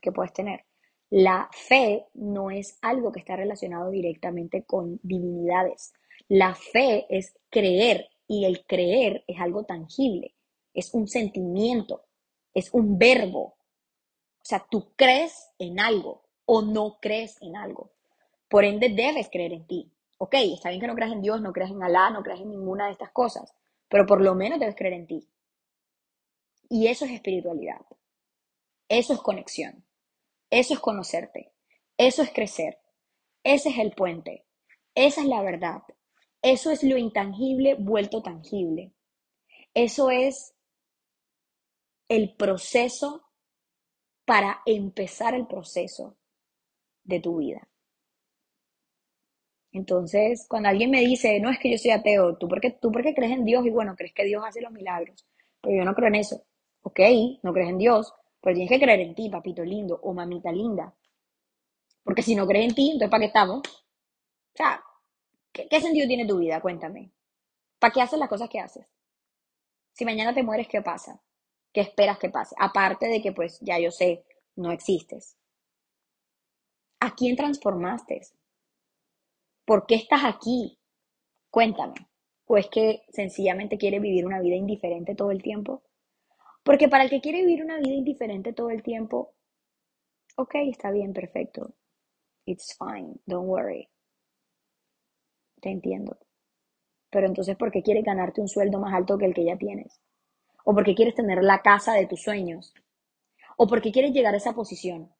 que 0.00 0.12
puedes 0.12 0.32
tener. 0.32 0.64
La 1.10 1.48
fe 1.52 2.06
no 2.14 2.50
es 2.50 2.78
algo 2.82 3.10
que 3.10 3.18
está 3.18 3.36
relacionado 3.36 3.90
directamente 3.90 4.64
con 4.64 5.00
divinidades. 5.02 5.92
La 6.28 6.54
fe 6.54 7.06
es 7.08 7.36
creer 7.50 8.08
y 8.28 8.44
el 8.44 8.64
creer 8.64 9.24
es 9.26 9.40
algo 9.40 9.64
tangible, 9.64 10.36
es 10.72 10.94
un 10.94 11.08
sentimiento, 11.08 12.04
es 12.54 12.72
un 12.72 12.98
verbo. 12.98 13.40
O 13.40 14.44
sea, 14.44 14.64
tú 14.70 14.92
crees 14.94 15.50
en 15.58 15.80
algo 15.80 16.22
o 16.44 16.62
no 16.62 16.98
crees 17.00 17.36
en 17.42 17.56
algo. 17.56 17.90
Por 18.48 18.64
ende, 18.64 18.88
debes 18.88 19.28
creer 19.30 19.52
en 19.52 19.66
ti. 19.66 19.92
Ok, 20.18 20.34
está 20.34 20.68
bien 20.68 20.80
que 20.80 20.86
no 20.86 20.94
creas 20.94 21.12
en 21.12 21.22
Dios, 21.22 21.40
no 21.40 21.52
creas 21.52 21.70
en 21.70 21.82
Alá, 21.82 22.10
no 22.10 22.22
creas 22.22 22.40
en 22.40 22.50
ninguna 22.50 22.86
de 22.86 22.92
estas 22.92 23.10
cosas, 23.10 23.54
pero 23.88 24.06
por 24.06 24.20
lo 24.20 24.34
menos 24.34 24.60
debes 24.60 24.76
creer 24.76 24.94
en 24.94 25.06
ti. 25.06 25.28
Y 26.70 26.86
eso 26.86 27.04
es 27.04 27.10
espiritualidad. 27.10 27.84
Eso 28.88 29.12
es 29.12 29.20
conexión. 29.20 29.84
Eso 30.48 30.72
es 30.72 30.80
conocerte. 30.80 31.52
Eso 31.98 32.22
es 32.22 32.32
crecer. 32.32 32.78
Ese 33.42 33.70
es 33.70 33.78
el 33.78 33.90
puente. 33.90 34.46
Esa 34.94 35.20
es 35.20 35.26
la 35.26 35.42
verdad. 35.42 35.82
Eso 36.42 36.70
es 36.70 36.82
lo 36.82 36.96
intangible 36.96 37.74
vuelto 37.74 38.22
tangible. 38.22 38.94
Eso 39.74 40.10
es 40.10 40.54
el 42.08 42.34
proceso 42.36 43.24
para 44.24 44.60
empezar 44.64 45.34
el 45.34 45.46
proceso 45.46 46.16
de 47.02 47.20
tu 47.20 47.38
vida. 47.38 47.68
Entonces, 49.72 50.46
cuando 50.48 50.68
alguien 50.68 50.90
me 50.90 51.00
dice, 51.00 51.38
no 51.40 51.50
es 51.50 51.58
que 51.58 51.70
yo 51.70 51.78
soy 51.78 51.92
ateo, 51.92 52.36
¿tú 52.38 52.48
por, 52.48 52.60
qué, 52.60 52.70
¿tú 52.70 52.90
por 52.90 53.02
qué 53.02 53.14
crees 53.14 53.32
en 53.32 53.44
Dios? 53.44 53.64
Y 53.66 53.70
bueno, 53.70 53.94
crees 53.96 54.12
que 54.14 54.24
Dios 54.24 54.42
hace 54.46 54.60
los 54.60 54.72
milagros. 54.72 55.26
pero 55.60 55.76
yo 55.76 55.84
no 55.84 55.94
creo 55.94 56.08
en 56.08 56.16
eso. 56.16 56.44
Ok, 56.82 57.00
no 57.42 57.52
crees 57.52 57.70
en 57.70 57.78
Dios, 57.78 58.14
pero 58.40 58.54
tienes 58.54 58.70
que 58.70 58.82
creer 58.82 59.00
en 59.00 59.14
ti, 59.14 59.28
papito 59.28 59.62
lindo 59.62 60.00
o 60.02 60.12
mamita 60.12 60.50
linda. 60.50 60.94
Porque 62.02 62.22
si 62.22 62.34
no 62.34 62.46
crees 62.46 62.70
en 62.70 62.74
ti, 62.74 62.90
entonces 62.92 63.10
¿para 63.10 63.20
qué 63.20 63.26
estamos? 63.26 63.60
O 63.60 64.56
sea, 64.56 64.82
¿qué, 65.52 65.80
sentido 65.80 66.08
tiene 66.08 66.26
tu 66.26 66.38
vida? 66.38 66.60
Cuéntame. 66.60 67.12
¿Para 67.78 67.92
qué 67.92 68.02
haces 68.02 68.18
las 68.18 68.28
cosas 68.28 68.48
que 68.48 68.60
haces? 68.60 68.86
Si 69.92 70.04
mañana 70.04 70.34
te 70.34 70.42
mueres, 70.42 70.68
¿qué 70.68 70.82
pasa? 70.82 71.20
¿Qué 71.72 71.82
esperas 71.82 72.18
que 72.18 72.30
pase? 72.30 72.54
Aparte 72.58 73.06
de 73.06 73.20
que, 73.22 73.32
pues, 73.32 73.60
ya 73.60 73.78
yo 73.78 73.90
sé, 73.90 74.24
no 74.56 74.72
existes. 74.72 75.36
¿A 77.00 77.14
quién 77.14 77.36
transformaste? 77.36 78.22
¿Por 79.64 79.86
qué 79.86 79.94
estás 79.94 80.24
aquí? 80.24 80.78
Cuéntame. 81.50 81.94
¿O 82.46 82.56
es 82.56 82.68
que 82.68 83.02
sencillamente 83.10 83.78
quieres 83.78 84.02
vivir 84.02 84.26
una 84.26 84.40
vida 84.40 84.56
indiferente 84.56 85.14
todo 85.14 85.30
el 85.30 85.42
tiempo? 85.42 85.82
Porque 86.62 86.88
para 86.88 87.04
el 87.04 87.10
que 87.10 87.20
quiere 87.20 87.44
vivir 87.44 87.64
una 87.64 87.78
vida 87.78 87.94
indiferente 87.94 88.52
todo 88.52 88.70
el 88.70 88.82
tiempo, 88.82 89.34
ok, 90.36 90.54
está 90.70 90.90
bien, 90.90 91.12
perfecto. 91.12 91.74
It's 92.46 92.76
fine, 92.78 93.14
don't 93.26 93.48
worry. 93.48 93.88
Te 95.60 95.70
entiendo. 95.70 96.18
Pero 97.10 97.26
entonces, 97.26 97.56
¿por 97.56 97.70
qué 97.70 97.82
quieres 97.82 98.04
ganarte 98.04 98.40
un 98.40 98.48
sueldo 98.48 98.78
más 98.78 98.94
alto 98.94 99.18
que 99.18 99.26
el 99.26 99.34
que 99.34 99.44
ya 99.44 99.56
tienes? 99.56 100.00
¿O 100.64 100.74
porque 100.74 100.94
quieres 100.94 101.14
tener 101.14 101.42
la 101.42 101.62
casa 101.62 101.94
de 101.94 102.06
tus 102.06 102.22
sueños? 102.22 102.74
¿O 103.56 103.66
porque 103.66 103.92
quieres 103.92 104.12
llegar 104.12 104.34
a 104.34 104.38
esa 104.38 104.52
posición? 104.52 105.12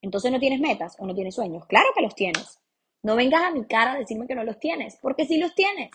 Entonces 0.00 0.32
no 0.32 0.38
tienes 0.38 0.60
metas 0.60 0.96
o 0.98 1.06
no 1.06 1.14
tienes 1.14 1.34
sueños. 1.34 1.66
Claro 1.66 1.88
que 1.94 2.02
los 2.02 2.14
tienes. 2.14 2.60
No 3.02 3.16
vengas 3.16 3.42
a 3.42 3.50
mi 3.50 3.64
cara 3.66 3.92
a 3.92 3.98
decirme 3.98 4.26
que 4.26 4.34
no 4.34 4.44
los 4.44 4.58
tienes, 4.58 4.98
porque 5.00 5.26
sí 5.26 5.38
los 5.38 5.54
tienes. 5.54 5.90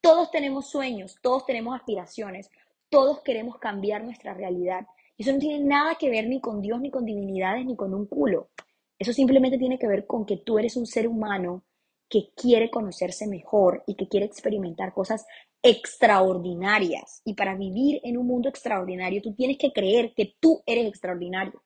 Todos 0.00 0.30
tenemos 0.30 0.70
sueños, 0.70 1.16
todos 1.22 1.44
tenemos 1.46 1.74
aspiraciones, 1.74 2.50
todos 2.90 3.22
queremos 3.22 3.58
cambiar 3.58 4.04
nuestra 4.04 4.34
realidad. 4.34 4.86
Y 5.16 5.22
eso 5.22 5.32
no 5.32 5.38
tiene 5.38 5.64
nada 5.64 5.96
que 5.96 6.10
ver 6.10 6.28
ni 6.28 6.40
con 6.40 6.60
Dios, 6.60 6.80
ni 6.80 6.90
con 6.90 7.04
divinidades, 7.04 7.66
ni 7.66 7.76
con 7.76 7.94
un 7.94 8.06
culo. 8.06 8.50
Eso 8.98 9.12
simplemente 9.12 9.58
tiene 9.58 9.78
que 9.78 9.86
ver 9.86 10.06
con 10.06 10.24
que 10.26 10.38
tú 10.38 10.58
eres 10.58 10.76
un 10.76 10.86
ser 10.86 11.06
humano 11.06 11.64
que 12.08 12.30
quiere 12.34 12.70
conocerse 12.70 13.26
mejor 13.26 13.84
y 13.86 13.94
que 13.94 14.08
quiere 14.08 14.26
experimentar 14.26 14.92
cosas 14.92 15.26
extraordinarias. 15.62 17.20
Y 17.24 17.34
para 17.34 17.54
vivir 17.54 18.00
en 18.02 18.16
un 18.16 18.26
mundo 18.26 18.48
extraordinario, 18.48 19.22
tú 19.22 19.34
tienes 19.34 19.58
que 19.58 19.72
creer 19.72 20.14
que 20.14 20.36
tú 20.40 20.62
eres 20.66 20.86
extraordinario. 20.86 21.62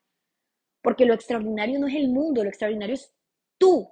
Porque 0.83 1.07
lo 1.07 1.15
extraordinario 1.15 1.79
no 1.79 1.87
es 1.87 1.95
el 1.95 2.09
mundo, 2.09 2.43
lo 2.43 2.49
extraordinario 2.49 2.95
es 2.95 3.15
tu 3.57 3.89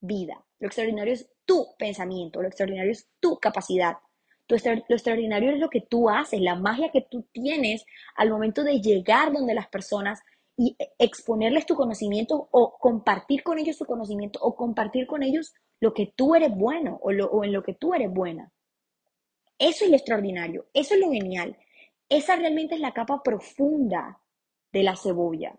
vida. 0.00 0.44
Lo 0.58 0.66
extraordinario 0.66 1.14
es 1.14 1.30
tu 1.44 1.66
pensamiento, 1.78 2.42
lo 2.42 2.48
extraordinario 2.48 2.92
es 2.92 3.08
tu 3.20 3.38
capacidad. 3.38 3.98
Lo 4.48 4.56
extraordinario 4.56 5.50
es 5.50 5.58
lo 5.58 5.68
que 5.68 5.82
tú 5.82 6.08
haces, 6.08 6.40
la 6.40 6.54
magia 6.54 6.90
que 6.90 7.02
tú 7.02 7.26
tienes 7.32 7.84
al 8.16 8.30
momento 8.30 8.64
de 8.64 8.80
llegar 8.80 9.32
donde 9.32 9.54
las 9.54 9.68
personas 9.68 10.20
y 10.56 10.76
exponerles 10.98 11.66
tu 11.66 11.76
conocimiento 11.76 12.48
o 12.50 12.78
compartir 12.78 13.42
con 13.42 13.58
ellos 13.58 13.76
su 13.76 13.84
conocimiento 13.84 14.40
o 14.42 14.56
compartir 14.56 15.06
con 15.06 15.22
ellos 15.22 15.54
lo 15.80 15.94
que 15.94 16.12
tú 16.16 16.34
eres 16.34 16.50
bueno 16.54 16.98
o, 17.02 17.10
o 17.10 17.44
en 17.44 17.52
lo 17.52 17.62
que 17.62 17.74
tú 17.74 17.94
eres 17.94 18.10
buena. 18.10 18.50
Eso 19.58 19.84
es 19.84 19.90
lo 19.90 19.96
extraordinario, 19.96 20.66
eso 20.72 20.94
es 20.94 21.00
lo 21.00 21.12
genial. 21.12 21.56
Esa 22.08 22.36
realmente 22.36 22.74
es 22.74 22.80
la 22.80 22.94
capa 22.94 23.22
profunda 23.22 24.20
de 24.72 24.82
la 24.82 24.96
cebolla. 24.96 25.58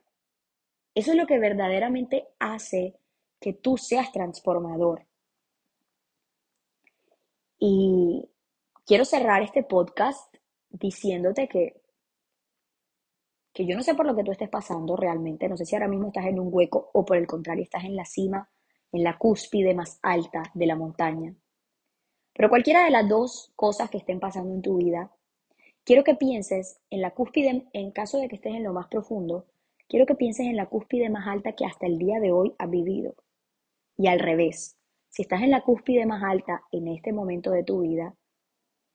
Eso 0.95 1.11
es 1.11 1.17
lo 1.17 1.27
que 1.27 1.37
verdaderamente 1.37 2.27
hace 2.39 2.95
que 3.39 3.53
tú 3.53 3.77
seas 3.77 4.11
transformador. 4.11 5.05
Y 7.59 8.27
quiero 8.89 9.05
cerrar 9.05 9.43
este 9.43 9.61
podcast 9.61 10.33
diciéndote 10.71 11.47
que, 11.47 11.79
que 13.53 13.67
yo 13.67 13.75
no 13.75 13.83
sé 13.83 13.93
por 13.93 14.07
lo 14.07 14.15
que 14.15 14.23
tú 14.23 14.31
estés 14.31 14.49
pasando 14.49 14.95
realmente, 14.95 15.47
no 15.47 15.55
sé 15.57 15.67
si 15.67 15.75
ahora 15.75 15.87
mismo 15.87 16.07
estás 16.07 16.25
en 16.25 16.39
un 16.39 16.49
hueco 16.51 16.89
o 16.93 17.05
por 17.05 17.17
el 17.17 17.27
contrario 17.27 17.61
estás 17.61 17.83
en 17.83 17.95
la 17.95 18.05
cima, 18.05 18.49
en 18.91 19.03
la 19.03 19.19
cúspide 19.19 19.75
más 19.75 19.99
alta 20.01 20.41
de 20.55 20.65
la 20.65 20.75
montaña. 20.75 21.35
Pero 22.33 22.49
cualquiera 22.49 22.83
de 22.83 22.89
las 22.89 23.07
dos 23.07 23.53
cosas 23.55 23.91
que 23.91 23.99
estén 23.99 24.19
pasando 24.19 24.55
en 24.55 24.63
tu 24.63 24.77
vida, 24.77 25.11
quiero 25.83 26.03
que 26.03 26.15
pienses 26.15 26.79
en 26.89 27.01
la 27.01 27.11
cúspide, 27.11 27.67
en 27.71 27.91
caso 27.91 28.17
de 28.17 28.27
que 28.27 28.37
estés 28.37 28.55
en 28.55 28.63
lo 28.63 28.73
más 28.73 28.87
profundo, 28.87 29.45
quiero 29.87 30.07
que 30.07 30.15
pienses 30.15 30.47
en 30.47 30.55
la 30.55 30.65
cúspide 30.65 31.11
más 31.11 31.27
alta 31.27 31.51
que 31.51 31.67
hasta 31.67 31.85
el 31.85 31.99
día 31.99 32.19
de 32.19 32.31
hoy 32.31 32.55
has 32.57 32.71
vivido. 32.71 33.13
Y 33.97 34.07
al 34.07 34.17
revés, 34.17 34.79
si 35.09 35.21
estás 35.21 35.43
en 35.43 35.51
la 35.51 35.61
cúspide 35.61 36.07
más 36.07 36.23
alta 36.23 36.63
en 36.71 36.87
este 36.87 37.13
momento 37.13 37.51
de 37.51 37.63
tu 37.63 37.81
vida, 37.81 38.15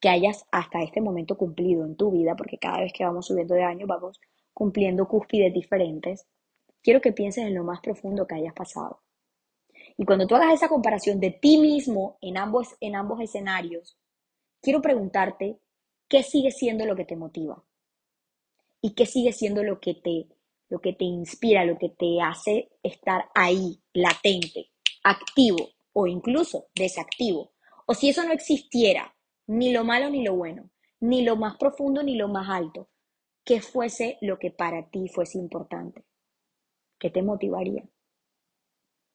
que 0.05 0.11
hayas 0.11 0.45
hasta 0.53 0.83
este 0.83 1.01
momento 1.01 1.39
cumplido 1.39 1.83
en 1.87 1.97
tu 1.97 2.11
vida, 2.11 2.37
porque 2.37 2.59
cada 2.59 2.81
vez 2.81 2.93
que 2.93 3.07
vamos 3.07 3.27
subiendo 3.27 3.55
de 3.55 3.63
años 3.63 3.89
vamos 3.89 4.21
cumpliendo 4.53 5.09
cúspides 5.09 5.55
diferentes, 5.55 6.27
quiero 6.83 7.01
que 7.01 7.13
pienses 7.13 7.47
en 7.47 7.55
lo 7.55 7.65
más 7.65 7.81
profundo 7.81 8.27
que 8.27 8.35
hayas 8.35 8.53
pasado. 8.53 9.01
Y 9.97 10.05
cuando 10.05 10.27
tú 10.27 10.35
hagas 10.35 10.53
esa 10.53 10.69
comparación 10.69 11.21
de 11.21 11.31
ti 11.31 11.57
mismo 11.57 12.19
en 12.21 12.37
ambos, 12.37 12.77
en 12.81 12.97
ambos 12.97 13.19
escenarios, 13.23 13.97
quiero 14.61 14.83
preguntarte 14.83 15.59
qué 16.07 16.23
sigue 16.23 16.51
siendo 16.51 16.85
lo 16.85 16.97
que 16.97 17.07
te 17.07 17.17
motiva 17.17 17.65
y 18.83 18.93
qué 18.93 19.07
sigue 19.07 19.33
siendo 19.33 19.63
lo 19.63 19.81
que 19.81 19.95
te, 19.95 20.29
lo 20.69 20.81
que 20.81 20.93
te 20.93 21.07
inspira, 21.07 21.65
lo 21.65 21.79
que 21.79 21.89
te 21.89 22.21
hace 22.21 22.69
estar 22.83 23.31
ahí, 23.35 23.81
latente, 23.95 24.71
activo 25.03 25.71
o 25.95 26.07
incluso 26.07 26.67
desactivo. 26.75 27.53
O 27.87 27.95
si 27.95 28.11
eso 28.11 28.23
no 28.23 28.35
existiera, 28.35 29.14
ni 29.47 29.73
lo 29.73 29.85
malo 29.85 30.11
ni 30.11 30.25
lo 30.25 30.35
bueno, 30.35 30.71
ni 31.01 31.23
lo 31.23 31.37
más 31.37 31.57
profundo 31.57 32.03
ni 32.03 32.17
lo 32.17 32.29
más 32.29 32.49
alto, 32.49 32.89
¿qué 33.45 33.61
fuese 33.61 34.19
lo 34.21 34.39
que 34.39 34.51
para 34.51 34.89
ti 34.89 35.09
fuese 35.09 35.39
importante? 35.39 36.05
¿Qué 36.99 37.11
te 37.11 37.23
motivaría? 37.23 37.85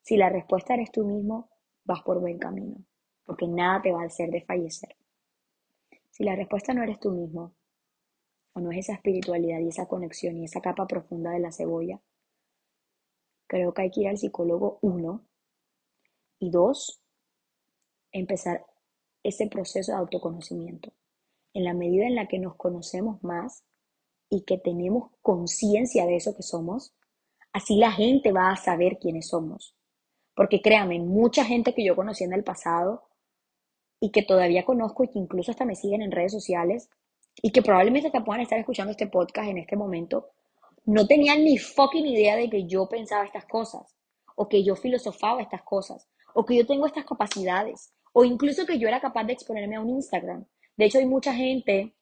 Si 0.01 0.17
la 0.17 0.29
respuesta 0.29 0.73
eres 0.73 0.91
tú 0.91 1.05
mismo, 1.05 1.49
vas 1.83 2.01
por 2.03 2.19
buen 2.19 2.37
camino, 2.37 2.77
porque 3.25 3.47
nada 3.47 3.81
te 3.81 3.91
va 3.91 4.03
a 4.03 4.05
hacer 4.05 4.29
desfallecer. 4.29 4.95
Si 6.09 6.23
la 6.23 6.35
respuesta 6.35 6.73
no 6.73 6.83
eres 6.83 6.99
tú 6.99 7.11
mismo, 7.11 7.53
o 8.53 8.59
no 8.59 8.71
es 8.71 8.79
esa 8.79 8.93
espiritualidad 8.93 9.59
y 9.59 9.69
esa 9.69 9.87
conexión 9.87 10.37
y 10.37 10.45
esa 10.45 10.61
capa 10.61 10.87
profunda 10.87 11.31
de 11.31 11.39
la 11.39 11.51
cebolla, 11.51 11.99
creo 13.47 13.73
que 13.73 13.81
hay 13.81 13.91
que 13.91 14.01
ir 14.01 14.09
al 14.09 14.17
psicólogo 14.17 14.79
uno 14.81 15.25
y 16.39 16.51
dos, 16.51 17.01
empezar 18.11 18.65
ese 19.23 19.47
proceso 19.47 19.91
de 19.91 19.97
autoconocimiento. 19.97 20.93
En 21.53 21.63
la 21.63 21.73
medida 21.73 22.05
en 22.05 22.15
la 22.15 22.27
que 22.27 22.39
nos 22.39 22.55
conocemos 22.55 23.23
más 23.23 23.63
y 24.29 24.41
que 24.41 24.57
tenemos 24.57 25.11
conciencia 25.21 26.05
de 26.05 26.15
eso 26.15 26.35
que 26.35 26.43
somos, 26.43 26.93
así 27.51 27.77
la 27.77 27.91
gente 27.91 28.31
va 28.31 28.51
a 28.51 28.55
saber 28.55 28.99
quiénes 28.99 29.29
somos. 29.29 29.75
Porque 30.35 30.61
créanme, 30.61 30.99
mucha 30.99 31.43
gente 31.43 31.73
que 31.73 31.83
yo 31.83 31.95
conocí 31.95 32.23
en 32.23 32.33
el 32.33 32.43
pasado 32.43 33.03
y 33.99 34.11
que 34.11 34.23
todavía 34.23 34.63
conozco 34.63 35.03
y 35.03 35.09
que 35.09 35.19
incluso 35.19 35.51
hasta 35.51 35.65
me 35.65 35.75
siguen 35.75 36.01
en 36.01 36.11
redes 36.11 36.31
sociales 36.31 36.89
y 37.41 37.51
que 37.51 37.61
probablemente 37.61 38.11
te 38.11 38.21
puedan 38.21 38.41
estar 38.41 38.59
escuchando 38.59 38.91
este 38.91 39.07
podcast 39.07 39.49
en 39.49 39.57
este 39.57 39.75
momento, 39.75 40.29
no 40.85 41.07
tenían 41.07 41.43
ni 41.43 41.57
fucking 41.57 42.05
idea 42.05 42.35
de 42.35 42.49
que 42.49 42.65
yo 42.65 42.87
pensaba 42.87 43.25
estas 43.25 43.45
cosas 43.45 43.95
o 44.35 44.47
que 44.47 44.63
yo 44.63 44.75
filosofaba 44.75 45.41
estas 45.41 45.63
cosas 45.63 46.07
o 46.33 46.45
que 46.45 46.55
yo 46.55 46.65
tengo 46.65 46.85
estas 46.85 47.05
capacidades 47.05 47.91
o 48.19 48.25
incluso 48.25 48.65
que 48.65 48.77
yo 48.77 48.89
era 48.89 48.99
capaz 48.99 49.23
de 49.23 49.31
exponerme 49.31 49.77
a 49.77 49.79
un 49.79 49.91
Instagram. 49.91 50.45
De 50.75 50.83
hecho, 50.83 50.97
hay 50.97 51.05
mucha 51.05 51.33
gente 51.33 51.95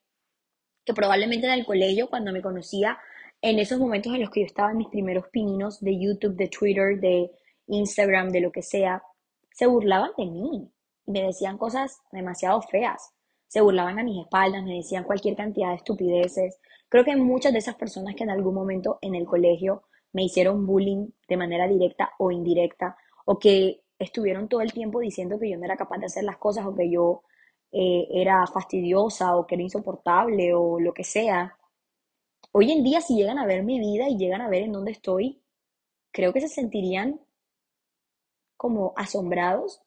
que 0.83 0.95
probablemente 0.95 1.45
en 1.45 1.53
el 1.53 1.63
colegio, 1.63 2.09
cuando 2.09 2.31
me 2.31 2.41
conocía, 2.41 2.97
en 3.39 3.59
esos 3.59 3.77
momentos 3.77 4.11
en 4.11 4.21
los 4.21 4.31
que 4.31 4.39
yo 4.39 4.47
estaba 4.47 4.71
en 4.71 4.77
mis 4.77 4.87
primeros 4.87 5.27
pininos 5.27 5.79
de 5.79 5.99
YouTube, 5.99 6.35
de 6.35 6.47
Twitter, 6.47 6.99
de 6.99 7.29
Instagram, 7.67 8.31
de 8.31 8.41
lo 8.41 8.51
que 8.51 8.63
sea, 8.63 9.03
se 9.51 9.67
burlaban 9.67 10.09
de 10.17 10.25
mí 10.25 10.71
y 11.05 11.11
me 11.11 11.21
decían 11.21 11.59
cosas 11.59 11.99
demasiado 12.11 12.63
feas. 12.63 13.11
Se 13.47 13.61
burlaban 13.61 13.99
a 13.99 14.03
mis 14.03 14.25
espaldas, 14.25 14.63
me 14.63 14.77
decían 14.77 15.03
cualquier 15.03 15.35
cantidad 15.35 15.69
de 15.69 15.75
estupideces. 15.75 16.59
Creo 16.89 17.05
que 17.05 17.15
muchas 17.15 17.53
de 17.53 17.59
esas 17.59 17.75
personas 17.75 18.15
que 18.15 18.23
en 18.23 18.31
algún 18.31 18.55
momento 18.55 18.97
en 19.03 19.13
el 19.13 19.27
colegio 19.27 19.83
me 20.13 20.23
hicieron 20.23 20.65
bullying 20.65 21.09
de 21.29 21.37
manera 21.37 21.67
directa 21.67 22.09
o 22.17 22.31
indirecta, 22.31 22.97
o 23.25 23.37
que 23.37 23.83
estuvieron 23.99 24.47
todo 24.47 24.61
el 24.61 24.73
tiempo 24.73 24.99
diciendo 24.99 25.39
que 25.39 25.49
yo 25.49 25.57
no 25.57 25.65
era 25.65 25.77
capaz 25.77 25.97
de 25.99 26.05
hacer 26.07 26.23
las 26.23 26.37
cosas 26.37 26.65
o 26.65 26.75
que 26.75 26.89
yo 26.89 27.23
eh, 27.71 28.07
era 28.11 28.45
fastidiosa 28.47 29.35
o 29.35 29.45
que 29.47 29.55
era 29.55 29.63
insoportable 29.63 30.53
o 30.53 30.79
lo 30.79 30.93
que 30.93 31.03
sea. 31.03 31.57
Hoy 32.51 32.71
en 32.71 32.83
día, 32.83 33.01
si 33.01 33.15
llegan 33.15 33.39
a 33.39 33.45
ver 33.45 33.63
mi 33.63 33.79
vida 33.79 34.09
y 34.09 34.17
llegan 34.17 34.41
a 34.41 34.49
ver 34.49 34.63
en 34.63 34.71
dónde 34.73 34.91
estoy, 34.91 35.41
creo 36.11 36.33
que 36.33 36.41
se 36.41 36.49
sentirían 36.49 37.19
como 38.55 38.93
asombrados 38.95 39.81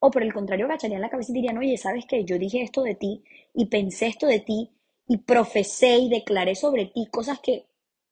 o 0.00 0.10
por 0.10 0.22
el 0.22 0.34
contrario 0.34 0.66
agacharían 0.66 1.00
la 1.00 1.10
cabeza 1.10 1.30
y 1.30 1.36
dirían, 1.36 1.58
oye, 1.58 1.76
¿sabes 1.76 2.06
qué? 2.06 2.24
Yo 2.24 2.38
dije 2.38 2.62
esto 2.62 2.82
de 2.82 2.96
ti 2.96 3.22
y 3.54 3.66
pensé 3.66 4.08
esto 4.08 4.26
de 4.26 4.40
ti 4.40 4.70
y 5.06 5.18
profesé 5.18 5.98
y 5.98 6.08
declaré 6.08 6.56
sobre 6.56 6.86
ti 6.86 7.06
cosas 7.10 7.38
que 7.40 7.66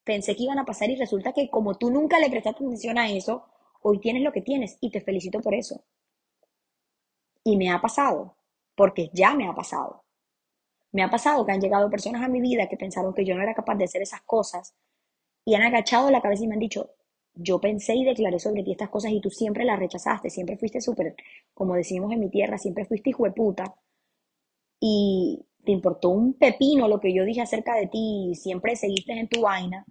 pensé 0.04 0.36
que 0.36 0.44
iban 0.44 0.60
a 0.60 0.64
pasar 0.64 0.90
y 0.90 0.96
resulta 0.96 1.32
que 1.32 1.50
como 1.50 1.76
tú 1.76 1.90
nunca 1.90 2.20
le 2.20 2.30
prestaste 2.30 2.64
atención 2.64 2.96
a 2.98 3.10
eso, 3.10 3.44
Hoy 3.80 3.98
tienes 4.00 4.22
lo 4.22 4.32
que 4.32 4.42
tienes 4.42 4.78
y 4.80 4.90
te 4.90 5.00
felicito 5.00 5.40
por 5.40 5.54
eso. 5.54 5.82
Y 7.44 7.56
me 7.56 7.70
ha 7.70 7.80
pasado, 7.80 8.36
porque 8.74 9.10
ya 9.12 9.34
me 9.34 9.48
ha 9.48 9.54
pasado. 9.54 10.04
Me 10.92 11.02
ha 11.02 11.10
pasado 11.10 11.46
que 11.46 11.52
han 11.52 11.60
llegado 11.60 11.90
personas 11.90 12.22
a 12.22 12.28
mi 12.28 12.40
vida 12.40 12.68
que 12.68 12.76
pensaron 12.76 13.14
que 13.14 13.24
yo 13.24 13.34
no 13.34 13.42
era 13.42 13.54
capaz 13.54 13.76
de 13.76 13.84
hacer 13.84 14.02
esas 14.02 14.22
cosas 14.22 14.74
y 15.44 15.54
han 15.54 15.62
agachado 15.62 16.10
la 16.10 16.20
cabeza 16.20 16.44
y 16.44 16.48
me 16.48 16.54
han 16.54 16.60
dicho, 16.60 16.90
yo 17.34 17.60
pensé 17.60 17.94
y 17.94 18.04
declaré 18.04 18.38
sobre 18.38 18.62
ti 18.64 18.72
estas 18.72 18.90
cosas 18.90 19.12
y 19.12 19.20
tú 19.20 19.30
siempre 19.30 19.64
las 19.64 19.78
rechazaste, 19.78 20.30
siempre 20.30 20.56
fuiste 20.58 20.80
súper, 20.80 21.14
como 21.54 21.74
decimos 21.74 22.12
en 22.12 22.20
mi 22.20 22.30
tierra, 22.30 22.58
siempre 22.58 22.84
fuiste 22.84 23.10
hijo 23.10 23.24
de 23.24 23.32
puta 23.32 23.74
y 24.80 25.46
te 25.64 25.72
importó 25.72 26.08
un 26.10 26.34
pepino 26.34 26.88
lo 26.88 27.00
que 27.00 27.14
yo 27.14 27.24
dije 27.24 27.40
acerca 27.42 27.74
de 27.76 27.86
ti 27.86 28.34
siempre 28.34 28.76
seguiste 28.76 29.12
en 29.12 29.28
tu 29.28 29.42
vaina 29.42 29.84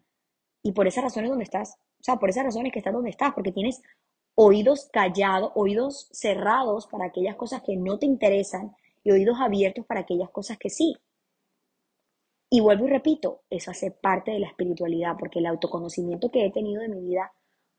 y 0.64 0.72
por 0.74 0.88
esa 0.88 1.02
razón 1.02 1.24
es 1.26 1.30
donde 1.30 1.46
estás. 1.46 1.78
O 2.00 2.04
sea, 2.04 2.16
por 2.18 2.30
esa 2.30 2.44
razón 2.44 2.66
es 2.66 2.74
que 2.74 2.80
estás 2.80 2.94
donde 2.94 3.10
estás, 3.10 3.34
porque 3.34 3.52
tienes 3.52 3.82
oídos 4.36 4.90
callados, 4.92 5.52
oídos 5.56 6.08
cerrados 6.12 6.88
para 6.88 7.06
aquellas 7.06 7.36
cosas 7.36 7.62
que 7.62 7.76
no 7.76 8.00
te 8.00 8.06
interesan 8.06 8.76
y 9.04 9.12
oídos 9.12 9.38
abiertos 9.40 9.86
para 9.86 10.02
aquellas 10.02 10.30
cosas 10.30 10.58
que 10.58 10.70
sí. 10.70 10.96
Y 12.50 12.62
vuelvo 12.62 12.88
y 12.88 12.90
repito, 12.90 13.42
eso 13.50 13.72
hace 13.72 13.92
parte 13.92 14.32
de 14.32 14.40
la 14.40 14.48
espiritualidad, 14.48 15.16
porque 15.20 15.40
el 15.40 15.46
autoconocimiento 15.46 16.32
que 16.32 16.46
he 16.46 16.52
tenido 16.52 16.82
de 16.82 16.90
mi 16.90 17.02
vida 17.02 17.32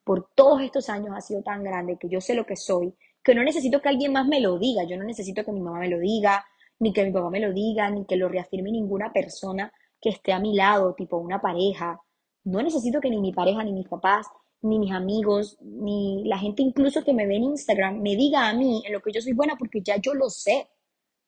por 0.04 0.30
todos 0.34 0.60
estos 0.62 0.88
años 0.88 1.14
ha 1.16 1.20
sido 1.20 1.42
tan 1.42 1.64
grande 1.64 1.96
que 1.98 2.08
yo 2.08 2.20
sé 2.20 2.34
lo 2.34 2.46
que 2.46 2.56
soy, 2.56 2.94
que 3.22 3.34
no 3.34 3.42
necesito 3.42 3.80
que 3.80 3.88
alguien 3.88 4.12
más 4.12 4.26
me 4.26 4.40
lo 4.40 4.58
diga, 4.58 4.84
yo 4.84 4.96
no 4.96 5.04
necesito 5.04 5.44
que 5.44 5.52
mi 5.52 5.60
mamá 5.60 5.80
me 5.80 5.88
lo 5.88 5.98
diga, 5.98 6.44
ni 6.78 6.92
que 6.92 7.04
mi 7.04 7.12
papá 7.12 7.30
me 7.30 7.40
lo 7.40 7.52
diga, 7.52 7.90
ni 7.90 8.04
que 8.06 8.16
lo 8.16 8.28
reafirme 8.28 8.70
ninguna 8.70 9.12
persona 9.12 9.72
que 10.00 10.10
esté 10.10 10.32
a 10.32 10.38
mi 10.38 10.54
lado, 10.54 10.94
tipo 10.94 11.18
una 11.18 11.40
pareja. 11.40 12.00
No 12.44 12.62
necesito 12.62 13.00
que 13.00 13.10
ni 13.10 13.20
mi 13.20 13.32
pareja, 13.32 13.62
ni 13.64 13.72
mis 13.72 13.88
papás, 13.88 14.26
ni 14.62 14.78
mis 14.78 14.92
amigos, 14.92 15.58
ni 15.60 16.24
la 16.24 16.38
gente 16.38 16.62
incluso 16.62 17.04
que 17.04 17.14
me 17.14 17.26
ve 17.26 17.36
en 17.36 17.44
Instagram 17.44 18.00
me 18.00 18.16
diga 18.16 18.48
a 18.48 18.52
mí 18.52 18.82
en 18.86 18.92
lo 18.92 19.00
que 19.00 19.12
yo 19.12 19.20
soy 19.20 19.32
buena, 19.32 19.56
porque 19.56 19.80
ya 19.82 19.96
yo 19.96 20.14
lo 20.14 20.28
sé. 20.30 20.68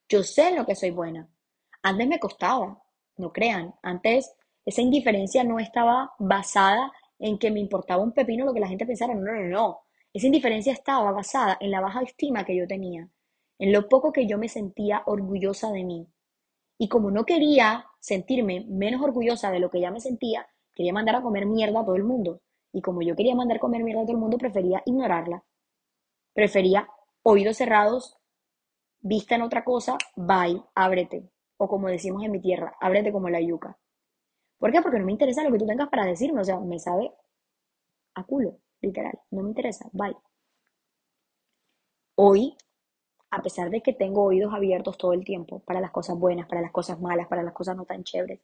Yo 0.08 0.22
sé 0.22 0.48
en 0.48 0.56
lo 0.56 0.66
que 0.66 0.74
soy 0.74 0.90
buena. 0.90 1.28
Antes 1.82 2.08
me 2.08 2.20
costaba, 2.20 2.82
no 3.16 3.32
crean. 3.32 3.74
Antes 3.82 4.34
esa 4.64 4.82
indiferencia 4.82 5.44
no 5.44 5.58
estaba 5.58 6.12
basada 6.18 6.92
en 7.18 7.38
que 7.38 7.50
me 7.50 7.60
importaba 7.60 8.02
un 8.02 8.12
pepino 8.12 8.44
lo 8.44 8.52
que 8.52 8.60
la 8.60 8.68
gente 8.68 8.86
pensara. 8.86 9.14
No, 9.14 9.32
no, 9.32 9.42
no. 9.44 9.80
Esa 10.12 10.26
indiferencia 10.26 10.72
estaba 10.72 11.10
basada 11.12 11.56
en 11.60 11.70
la 11.70 11.80
baja 11.80 12.02
estima 12.02 12.44
que 12.44 12.54
yo 12.54 12.66
tenía, 12.66 13.08
en 13.58 13.72
lo 13.72 13.88
poco 13.88 14.12
que 14.12 14.26
yo 14.26 14.36
me 14.36 14.48
sentía 14.48 15.02
orgullosa 15.06 15.72
de 15.72 15.84
mí. 15.84 16.06
Y 16.78 16.88
como 16.88 17.10
no 17.10 17.24
quería 17.24 17.86
sentirme 17.98 18.66
menos 18.68 19.00
orgullosa 19.00 19.50
de 19.50 19.60
lo 19.60 19.70
que 19.70 19.80
ya 19.80 19.90
me 19.90 20.00
sentía, 20.00 20.46
quería 20.74 20.92
mandar 20.92 21.16
a 21.16 21.22
comer 21.22 21.46
mierda 21.46 21.80
a 21.80 21.84
todo 21.84 21.96
el 21.96 22.04
mundo. 22.04 22.40
Y 22.72 22.80
como 22.80 23.02
yo 23.02 23.14
quería 23.14 23.34
mandar 23.34 23.58
a 23.58 23.60
comer 23.60 23.84
mierda 23.84 24.02
a 24.02 24.04
todo 24.04 24.12
el 24.12 24.20
mundo, 24.20 24.38
prefería 24.38 24.82
ignorarla. 24.86 25.44
Prefería 26.34 26.88
oídos 27.22 27.58
cerrados, 27.58 28.16
vista 29.00 29.34
en 29.34 29.42
otra 29.42 29.64
cosa, 29.64 29.98
bye, 30.16 30.62
ábrete. 30.74 31.30
O 31.58 31.68
como 31.68 31.88
decimos 31.88 32.24
en 32.24 32.32
mi 32.32 32.40
tierra, 32.40 32.74
ábrete 32.80 33.12
como 33.12 33.28
la 33.28 33.40
yuca. 33.40 33.78
¿Por 34.58 34.72
qué? 34.72 34.80
Porque 34.80 34.98
no 34.98 35.06
me 35.06 35.12
interesa 35.12 35.42
lo 35.42 35.52
que 35.52 35.58
tú 35.58 35.66
tengas 35.66 35.88
para 35.88 36.06
decirme, 36.06 36.40
o 36.40 36.44
sea, 36.44 36.58
me 36.60 36.78
sabe 36.78 37.12
a 38.14 38.24
culo, 38.24 38.58
literal, 38.80 39.18
no 39.30 39.42
me 39.42 39.48
interesa, 39.48 39.88
bye. 39.92 40.16
Hoy, 42.14 42.56
a 43.30 43.42
pesar 43.42 43.70
de 43.70 43.82
que 43.82 43.92
tengo 43.92 44.22
oídos 44.22 44.52
abiertos 44.54 44.96
todo 44.98 45.12
el 45.14 45.24
tiempo 45.24 45.60
para 45.60 45.80
las 45.80 45.90
cosas 45.90 46.16
buenas, 46.18 46.46
para 46.46 46.60
las 46.60 46.72
cosas 46.72 47.00
malas, 47.00 47.26
para 47.28 47.42
las 47.42 47.54
cosas 47.54 47.76
no 47.76 47.84
tan 47.84 48.04
chéveres, 48.04 48.40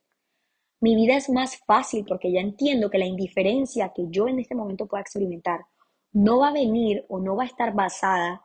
mi 0.80 0.94
vida 0.94 1.16
es 1.16 1.28
más 1.28 1.58
fácil 1.66 2.04
porque 2.06 2.30
ya 2.30 2.40
entiendo 2.40 2.90
que 2.90 2.98
la 2.98 3.06
indiferencia 3.06 3.92
que 3.94 4.04
yo 4.08 4.28
en 4.28 4.38
este 4.38 4.54
momento 4.54 4.86
pueda 4.86 5.00
experimentar 5.00 5.60
no 6.12 6.38
va 6.38 6.48
a 6.48 6.52
venir 6.52 7.04
o 7.08 7.18
no 7.18 7.36
va 7.36 7.42
a 7.42 7.46
estar 7.46 7.74
basada 7.74 8.44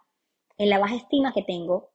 en 0.57 0.69
la 0.69 0.79
baja 0.79 0.95
estima 0.95 1.33
que 1.33 1.43
tengo, 1.43 1.91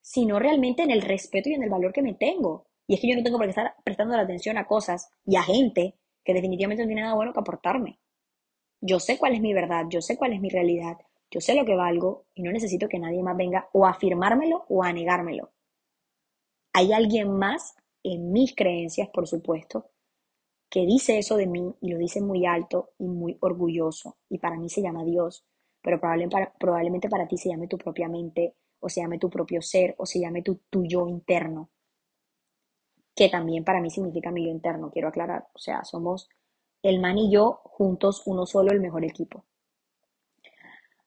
sino 0.00 0.38
realmente 0.38 0.82
en 0.82 0.90
el 0.90 1.02
respeto 1.02 1.48
y 1.48 1.54
en 1.54 1.62
el 1.62 1.70
valor 1.70 1.92
que 1.92 2.02
me 2.02 2.14
tengo. 2.14 2.66
Y 2.86 2.94
es 2.94 3.00
que 3.00 3.08
yo 3.08 3.16
no 3.16 3.22
tengo 3.22 3.38
por 3.38 3.46
qué 3.46 3.50
estar 3.50 3.74
prestando 3.84 4.16
la 4.16 4.22
atención 4.22 4.58
a 4.58 4.66
cosas 4.66 5.10
y 5.24 5.36
a 5.36 5.42
gente 5.42 5.94
que 6.24 6.34
definitivamente 6.34 6.82
no 6.82 6.88
tiene 6.88 7.02
nada 7.02 7.14
bueno 7.14 7.32
que 7.32 7.40
aportarme. 7.40 7.98
Yo 8.80 8.98
sé 8.98 9.18
cuál 9.18 9.34
es 9.34 9.40
mi 9.40 9.54
verdad, 9.54 9.84
yo 9.88 10.00
sé 10.00 10.16
cuál 10.16 10.32
es 10.32 10.40
mi 10.40 10.48
realidad, 10.48 10.98
yo 11.30 11.40
sé 11.40 11.54
lo 11.54 11.64
que 11.64 11.76
valgo 11.76 12.26
y 12.34 12.42
no 12.42 12.50
necesito 12.50 12.88
que 12.88 12.98
nadie 12.98 13.22
más 13.22 13.36
venga 13.36 13.68
o 13.72 13.86
a 13.86 13.90
afirmármelo 13.90 14.64
o 14.68 14.82
a 14.82 14.92
negármelo. 14.92 15.52
Hay 16.72 16.92
alguien 16.92 17.32
más 17.32 17.76
en 18.02 18.32
mis 18.32 18.54
creencias, 18.54 19.08
por 19.08 19.26
supuesto, 19.26 19.90
que 20.68 20.86
dice 20.86 21.18
eso 21.18 21.36
de 21.36 21.46
mí 21.46 21.74
y 21.80 21.90
lo 21.90 21.98
dice 21.98 22.20
muy 22.20 22.46
alto 22.46 22.90
y 22.98 23.06
muy 23.06 23.36
orgulloso. 23.40 24.16
Y 24.28 24.38
para 24.38 24.56
mí 24.56 24.68
se 24.68 24.82
llama 24.82 25.04
Dios, 25.04 25.44
pero 25.82 26.00
probablemente 26.00 27.08
para, 27.08 27.28
ti 27.28 27.36
se 27.36 27.50
llame 27.50 27.68
tu 27.68 27.78
propia 27.78 28.08
mente, 28.08 28.56
o 28.80 28.88
se 28.88 29.00
llame 29.00 29.18
tu 29.18 29.30
propio 29.30 29.62
ser, 29.62 29.94
o 29.98 30.06
se 30.06 30.20
llame 30.20 30.42
tu, 30.42 30.60
tu 30.70 30.84
yo 30.84 31.06
interno, 31.06 31.70
que 33.14 33.28
también 33.28 33.64
para 33.64 33.80
mí 33.80 33.90
significa 33.90 34.30
mi 34.30 34.44
yo 34.44 34.50
interno, 34.50 34.90
quiero 34.90 35.08
aclarar. 35.08 35.48
O 35.52 35.58
sea, 35.58 35.84
somos 35.84 36.28
el 36.82 37.00
man 37.00 37.18
y 37.18 37.30
yo 37.30 37.60
juntos, 37.64 38.22
uno 38.26 38.46
solo, 38.46 38.72
el 38.72 38.80
mejor 38.80 39.04
equipo. 39.04 39.44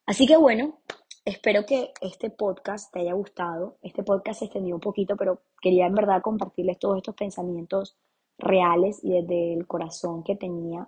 Así 0.05 0.27
que 0.27 0.37
bueno, 0.37 0.79
espero 1.25 1.65
que 1.65 1.91
este 2.01 2.29
podcast 2.29 2.93
te 2.93 2.99
haya 2.99 3.13
gustado. 3.13 3.77
Este 3.81 4.03
podcast 4.03 4.39
se 4.39 4.45
extendió 4.45 4.75
un 4.75 4.81
poquito, 4.81 5.17
pero 5.17 5.41
quería 5.61 5.87
en 5.87 5.95
verdad 5.95 6.21
compartirles 6.21 6.79
todos 6.79 6.97
estos 6.97 7.15
pensamientos 7.15 7.97
reales 8.37 9.03
y 9.03 9.11
desde 9.13 9.53
el 9.53 9.67
corazón 9.67 10.23
que 10.23 10.35
tenía 10.35 10.87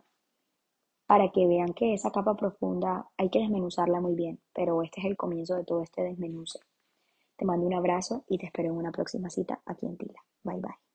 para 1.07 1.31
que 1.31 1.47
vean 1.47 1.73
que 1.73 1.93
esa 1.93 2.11
capa 2.11 2.35
profunda 2.35 3.07
hay 3.17 3.29
que 3.29 3.39
desmenuzarla 3.39 4.01
muy 4.01 4.13
bien, 4.13 4.39
pero 4.53 4.83
este 4.83 4.99
es 4.99 5.05
el 5.05 5.17
comienzo 5.17 5.55
de 5.55 5.63
todo 5.63 5.81
este 5.81 6.03
desmenuce. 6.03 6.59
Te 7.37 7.45
mando 7.45 7.65
un 7.65 7.73
abrazo 7.73 8.25
y 8.27 8.37
te 8.37 8.47
espero 8.47 8.69
en 8.69 8.77
una 8.77 8.91
próxima 8.91 9.29
cita 9.29 9.61
aquí 9.65 9.85
en 9.85 9.97
Tila. 9.97 10.21
Bye 10.43 10.59
bye. 10.59 10.86